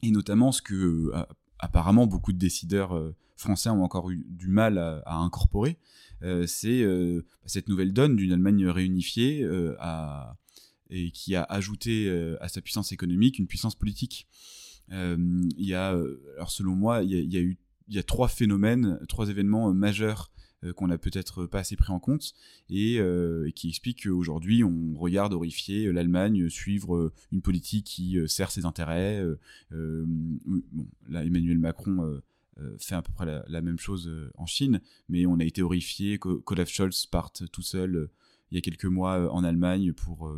et 0.02 0.10
notamment 0.10 0.50
ce 0.50 0.60
que 0.60 1.12
apparemment 1.58 2.06
beaucoup 2.06 2.32
de 2.32 2.38
décideurs 2.38 2.96
euh, 2.96 3.14
français 3.36 3.70
ont 3.70 3.82
encore 3.82 4.10
eu 4.10 4.24
du 4.28 4.48
mal 4.48 4.78
à, 4.78 5.16
incorporer, 5.16 5.78
euh, 6.22 6.46
c'est 6.46 6.82
euh, 6.82 7.24
cette 7.44 7.68
nouvelle 7.68 7.92
donne 7.92 8.16
d'une 8.16 8.32
Allemagne 8.32 8.66
réunifiée 8.66 9.46
et 10.88 11.10
qui 11.10 11.34
a 11.34 11.42
ajouté 11.42 12.08
à 12.40 12.48
sa 12.48 12.60
puissance 12.60 12.92
économique 12.92 13.38
une 13.38 13.46
puissance 13.46 13.74
politique. 13.74 14.26
Il 14.90 15.48
y 15.58 15.74
a, 15.74 15.88
alors 16.36 16.50
selon 16.50 16.76
moi, 16.76 17.02
il 17.02 17.10
y 17.10 17.36
a, 17.36 17.40
eu 17.40 17.58
y 17.88 17.98
a 17.98 18.02
trois 18.02 18.28
phénomènes, 18.28 18.98
trois 19.08 19.28
événements 19.28 19.72
majeurs 19.72 20.30
qu'on 20.74 20.88
n'a 20.88 20.98
peut-être 20.98 21.46
pas 21.46 21.60
assez 21.60 21.76
pris 21.76 21.92
en 21.92 22.00
compte 22.00 22.32
et, 22.70 23.00
qui 23.54 23.68
expliquent 23.68 24.04
qu'aujourd'hui 24.04 24.64
on 24.64 24.94
regarde 24.96 25.32
horrifié 25.34 25.92
l'Allemagne 25.92 26.48
suivre 26.48 27.12
une 27.30 27.42
politique 27.42 27.86
qui 27.86 28.18
sert 28.26 28.50
ses 28.50 28.64
intérêts. 28.64 29.22
bon, 29.70 30.86
là, 31.08 31.24
Emmanuel 31.24 31.58
Macron 31.58 32.20
fait 32.78 32.94
à 32.94 33.02
peu 33.02 33.12
près 33.12 33.42
la, 33.46 33.60
même 33.60 33.78
chose 33.78 34.10
en 34.36 34.46
Chine, 34.46 34.80
mais 35.08 35.26
on 35.26 35.38
a 35.38 35.44
été 35.44 35.62
horrifié 35.62 36.18
qu'Olaf 36.18 36.70
Scholz 36.70 37.06
parte 37.06 37.44
tout 37.52 37.62
seul 37.62 38.08
il 38.50 38.54
y 38.56 38.58
a 38.58 38.62
quelques 38.62 38.86
mois 38.86 39.32
en 39.32 39.44
Allemagne 39.44 39.92
pour 39.92 40.36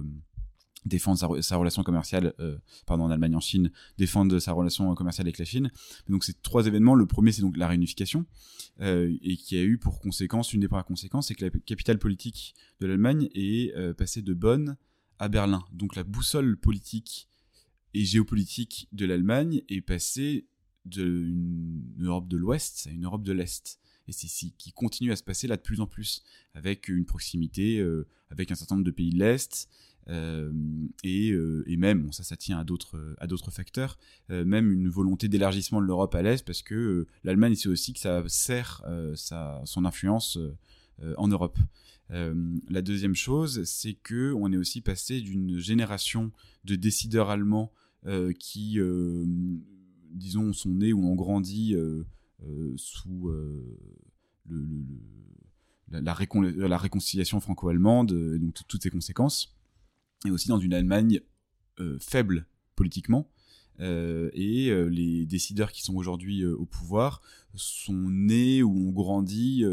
défendre 0.84 1.40
sa, 1.42 1.56
relation 1.56 1.82
commerciale, 1.82 2.34
euh, 2.40 2.58
pardon, 2.86 3.04
en 3.04 3.10
Allemagne, 3.10 3.34
en 3.34 3.40
Chine, 3.40 3.70
défendre 3.96 4.38
sa 4.38 4.52
relation 4.52 4.94
commerciale 4.94 5.26
avec 5.26 5.38
la 5.38 5.44
Chine. 5.44 5.70
Donc 6.08 6.24
ces 6.24 6.34
trois 6.34 6.66
événements, 6.66 6.94
le 6.94 7.06
premier 7.06 7.32
c'est 7.32 7.42
donc 7.42 7.56
la 7.56 7.68
réunification, 7.68 8.26
euh, 8.80 9.14
et 9.22 9.36
qui 9.36 9.56
a 9.56 9.62
eu 9.62 9.78
pour 9.78 10.00
conséquence, 10.00 10.52
une 10.52 10.60
des 10.60 10.68
premières 10.68 10.84
conséquences, 10.84 11.28
c'est 11.28 11.34
que 11.34 11.44
la 11.44 11.50
capitale 11.50 11.98
politique 11.98 12.54
de 12.80 12.86
l'Allemagne 12.86 13.28
est 13.34 13.74
euh, 13.76 13.94
passée 13.94 14.22
de 14.22 14.34
Bonn 14.34 14.76
à 15.18 15.28
Berlin. 15.28 15.64
Donc 15.72 15.96
la 15.96 16.04
boussole 16.04 16.56
politique 16.56 17.28
et 17.94 18.04
géopolitique 18.04 18.88
de 18.92 19.06
l'Allemagne 19.06 19.62
est 19.68 19.80
passée 19.80 20.46
d'une 20.84 21.82
Europe 22.00 22.28
de 22.28 22.36
l'Ouest 22.36 22.86
à 22.88 22.90
une 22.90 23.04
Europe 23.04 23.22
de 23.22 23.32
l'Est. 23.32 23.80
Et 24.06 24.12
c'est 24.12 24.28
ce 24.28 24.46
qui 24.56 24.72
continue 24.72 25.12
à 25.12 25.16
se 25.16 25.22
passer 25.22 25.46
là 25.46 25.56
de 25.56 25.62
plus 25.62 25.80
en 25.80 25.86
plus, 25.86 26.22
avec 26.54 26.88
une 26.88 27.04
proximité 27.04 27.84
avec 28.30 28.50
un 28.50 28.54
certain 28.54 28.76
nombre 28.76 28.86
de 28.86 28.90
pays 28.90 29.10
de 29.10 29.18
l'Est, 29.18 29.68
et, 30.08 31.28
et, 31.66 31.76
même, 31.76 32.12
ça, 32.12 32.22
ça 32.22 32.36
tient 32.36 32.58
à 32.58 32.64
d'autres 32.64 33.50
facteurs, 33.50 33.98
même 34.28 34.72
une 34.72 34.88
volonté 34.88 35.28
d'élargissement 35.28 35.80
de 35.80 35.86
l'Europe 35.86 36.14
à 36.14 36.22
l'est, 36.22 36.44
parce 36.44 36.62
que 36.62 37.06
l'Allemagne 37.24 37.54
sait 37.54 37.68
aussi 37.68 37.92
que 37.92 38.00
ça 38.00 38.22
sert 38.26 38.82
son 39.14 39.84
influence 39.84 40.38
en 41.16 41.28
Europe. 41.28 41.58
la 42.10 42.82
deuxième 42.82 43.14
chose, 43.14 43.64
c'est 43.64 43.94
que 43.94 44.32
on 44.32 44.52
est 44.52 44.56
aussi 44.56 44.80
passé 44.80 45.20
d'une 45.20 45.58
génération 45.58 46.32
de 46.64 46.74
décideurs 46.74 47.30
allemands 47.30 47.72
qui, 48.38 48.78
disons, 50.10 50.52
sont 50.52 50.70
nés 50.70 50.92
ou 50.92 51.04
ont 51.04 51.16
grandi 51.16 51.76
sous 52.76 53.30
la, 55.90 56.78
réconciliation 56.78 57.40
franco-allemande, 57.40 58.12
et 58.12 58.38
donc 58.38 58.54
toutes 58.66 58.82
ses 58.82 58.90
conséquences, 58.90 59.57
et 60.24 60.30
aussi 60.30 60.48
dans 60.48 60.58
une 60.58 60.74
Allemagne 60.74 61.20
faible 62.00 62.46
politiquement, 62.74 63.30
euh, 63.80 64.30
et 64.32 64.70
euh, 64.70 64.86
les 64.88 65.24
décideurs 65.24 65.70
qui 65.70 65.82
sont 65.82 65.94
aujourd'hui 65.94 66.42
euh, 66.42 66.56
au 66.56 66.66
pouvoir 66.66 67.20
sont 67.54 68.10
nés 68.10 68.62
ou 68.62 68.88
ont 68.88 68.92
grandi 68.92 69.64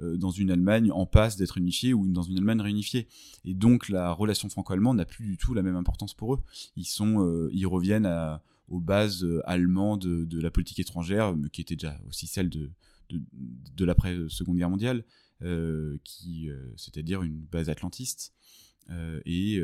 dans 0.00 0.30
une 0.30 0.50
Allemagne 0.50 0.90
en 0.92 1.04
passe 1.04 1.36
d'être 1.36 1.58
unifiée 1.58 1.92
ou 1.92 2.06
dans 2.06 2.22
une 2.22 2.38
Allemagne 2.38 2.62
réunifiée. 2.62 3.06
Et 3.44 3.52
donc 3.52 3.90
la 3.90 4.12
relation 4.12 4.48
franco-allemande 4.48 4.96
n'a 4.96 5.04
plus 5.04 5.26
du 5.26 5.36
tout 5.36 5.52
la 5.52 5.62
même 5.62 5.76
importance 5.76 6.14
pour 6.14 6.34
eux. 6.34 6.40
Ils, 6.76 6.86
sont, 6.86 7.50
ils 7.52 7.66
reviennent 7.66 8.06
à, 8.06 8.42
aux 8.68 8.80
bases 8.80 9.26
allemandes 9.44 10.06
de, 10.06 10.40
la 10.40 10.50
politique 10.50 10.78
étrangère, 10.78 11.34
qui 11.52 11.60
était 11.60 11.76
déjà 11.76 12.00
aussi 12.08 12.26
celle 12.26 12.48
de, 12.48 12.70
de, 13.10 13.20
de 13.76 13.84
l'après-seconde 13.84 14.56
guerre 14.56 14.70
mondiale, 14.70 15.04
c'est-à-dire 15.42 17.22
une 17.22 17.40
base 17.40 17.68
atlantiste, 17.68 18.32
et 19.24 19.60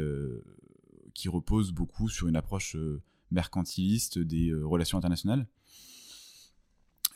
qui 1.14 1.28
repose 1.28 1.72
beaucoup 1.72 2.08
sur 2.08 2.28
une 2.28 2.36
approche 2.36 2.76
mercantiliste 3.34 4.18
des 4.18 4.50
euh, 4.50 4.64
relations 4.64 4.96
internationales. 4.96 5.46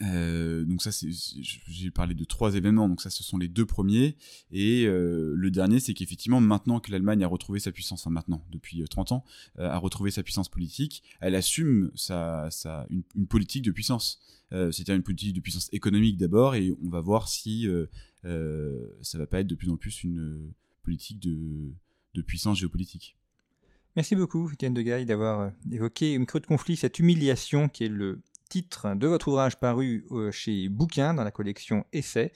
Euh, 0.00 0.64
donc 0.64 0.80
ça, 0.80 0.90
j'ai 0.92 1.90
parlé 1.90 2.14
de 2.14 2.24
trois 2.24 2.54
événements, 2.54 2.88
donc 2.88 3.00
ça, 3.00 3.10
ce 3.10 3.24
sont 3.24 3.36
les 3.36 3.48
deux 3.48 3.66
premiers. 3.66 4.16
Et 4.52 4.84
euh, 4.86 5.34
le 5.34 5.50
dernier, 5.50 5.80
c'est 5.80 5.92
qu'effectivement, 5.92 6.40
maintenant 6.40 6.78
que 6.78 6.92
l'Allemagne 6.92 7.24
a 7.24 7.26
retrouvé 7.26 7.58
sa 7.58 7.72
puissance, 7.72 8.02
enfin 8.02 8.10
maintenant, 8.10 8.44
depuis 8.52 8.84
30 8.88 9.10
ans, 9.10 9.24
a 9.58 9.76
retrouvé 9.78 10.12
sa 10.12 10.22
puissance 10.22 10.48
politique, 10.48 11.02
elle 11.20 11.34
assume 11.34 11.90
sa, 11.96 12.48
sa 12.50 12.86
une, 12.90 13.26
politique 13.26 13.64
de 13.64 13.72
puissance. 13.72 14.20
C'est-à-dire 14.50 14.94
une 14.94 15.02
politique 15.02 15.34
de 15.34 15.40
puissance 15.40 15.68
économique 15.72 16.16
d'abord, 16.16 16.54
et 16.54 16.72
on 16.82 16.88
va 16.88 17.00
voir 17.00 17.28
si 17.28 17.66
ça 18.22 19.18
va 19.18 19.26
pas 19.26 19.40
être 19.40 19.48
de 19.48 19.56
plus 19.56 19.68
en 19.68 19.76
plus 19.76 20.04
une 20.04 20.52
politique 20.82 21.18
de, 21.20 21.74
de 22.14 22.22
puissance 22.22 22.58
géopolitique. 22.58 23.16
Merci 23.96 24.14
beaucoup, 24.14 24.50
Étienne 24.52 24.74
de 24.74 24.82
Gaille, 24.82 25.06
d'avoir 25.06 25.40
euh, 25.40 25.50
évoqué 25.72 26.14
une 26.14 26.26
creux 26.26 26.40
de 26.40 26.46
conflit, 26.46 26.76
cette 26.76 26.98
humiliation 26.98 27.68
qui 27.68 27.84
est 27.84 27.88
le 27.88 28.20
titre 28.48 28.94
de 28.94 29.06
votre 29.06 29.28
ouvrage 29.28 29.58
paru 29.58 30.06
euh, 30.10 30.30
chez 30.30 30.68
Bouquin 30.68 31.14
dans 31.14 31.24
la 31.24 31.30
collection 31.30 31.84
Essai. 31.92 32.32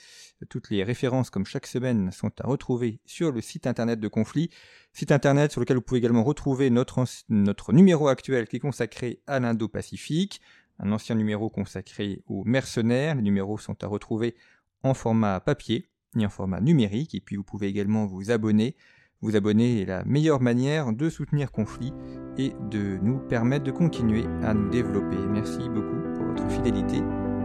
Toutes 0.48 0.70
les 0.70 0.84
références, 0.84 1.30
comme 1.30 1.46
chaque 1.46 1.66
semaine, 1.66 2.10
sont 2.12 2.32
à 2.40 2.46
retrouver 2.46 3.00
sur 3.06 3.32
le 3.32 3.40
site 3.40 3.66
internet 3.66 4.00
de 4.00 4.08
Conflit, 4.08 4.50
site 4.92 5.12
internet 5.12 5.52
sur 5.52 5.60
lequel 5.60 5.76
vous 5.76 5.82
pouvez 5.82 5.98
également 5.98 6.24
retrouver 6.24 6.70
notre, 6.70 7.04
notre 7.28 7.72
numéro 7.72 8.08
actuel 8.08 8.48
qui 8.48 8.56
est 8.56 8.60
consacré 8.60 9.22
à 9.26 9.40
l'Indo-Pacifique, 9.40 10.40
un 10.78 10.92
ancien 10.92 11.14
numéro 11.14 11.48
consacré 11.48 12.22
aux 12.26 12.44
mercenaires. 12.44 13.14
Les 13.14 13.22
numéros 13.22 13.58
sont 13.58 13.82
à 13.82 13.86
retrouver 13.86 14.34
en 14.82 14.94
format 14.94 15.40
papier 15.40 15.88
et 16.18 16.26
en 16.26 16.30
format 16.30 16.60
numérique, 16.60 17.14
et 17.14 17.20
puis 17.20 17.36
vous 17.36 17.44
pouvez 17.44 17.68
également 17.68 18.06
vous 18.06 18.30
abonner 18.30 18.76
vous 19.22 19.36
abonner 19.36 19.80
est 19.80 19.86
la 19.86 20.04
meilleure 20.04 20.40
manière 20.40 20.92
de 20.92 21.08
soutenir 21.08 21.50
Conflit 21.52 21.92
et 22.36 22.52
de 22.70 22.98
nous 23.02 23.18
permettre 23.18 23.64
de 23.64 23.70
continuer 23.70 24.24
à 24.42 24.52
nous 24.52 24.68
développer. 24.68 25.16
Merci 25.30 25.68
beaucoup 25.68 26.14
pour 26.14 26.24
votre 26.26 26.48
fidélité. 26.50 26.98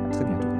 À 0.08 0.10
très 0.10 0.26
bientôt. 0.26 0.57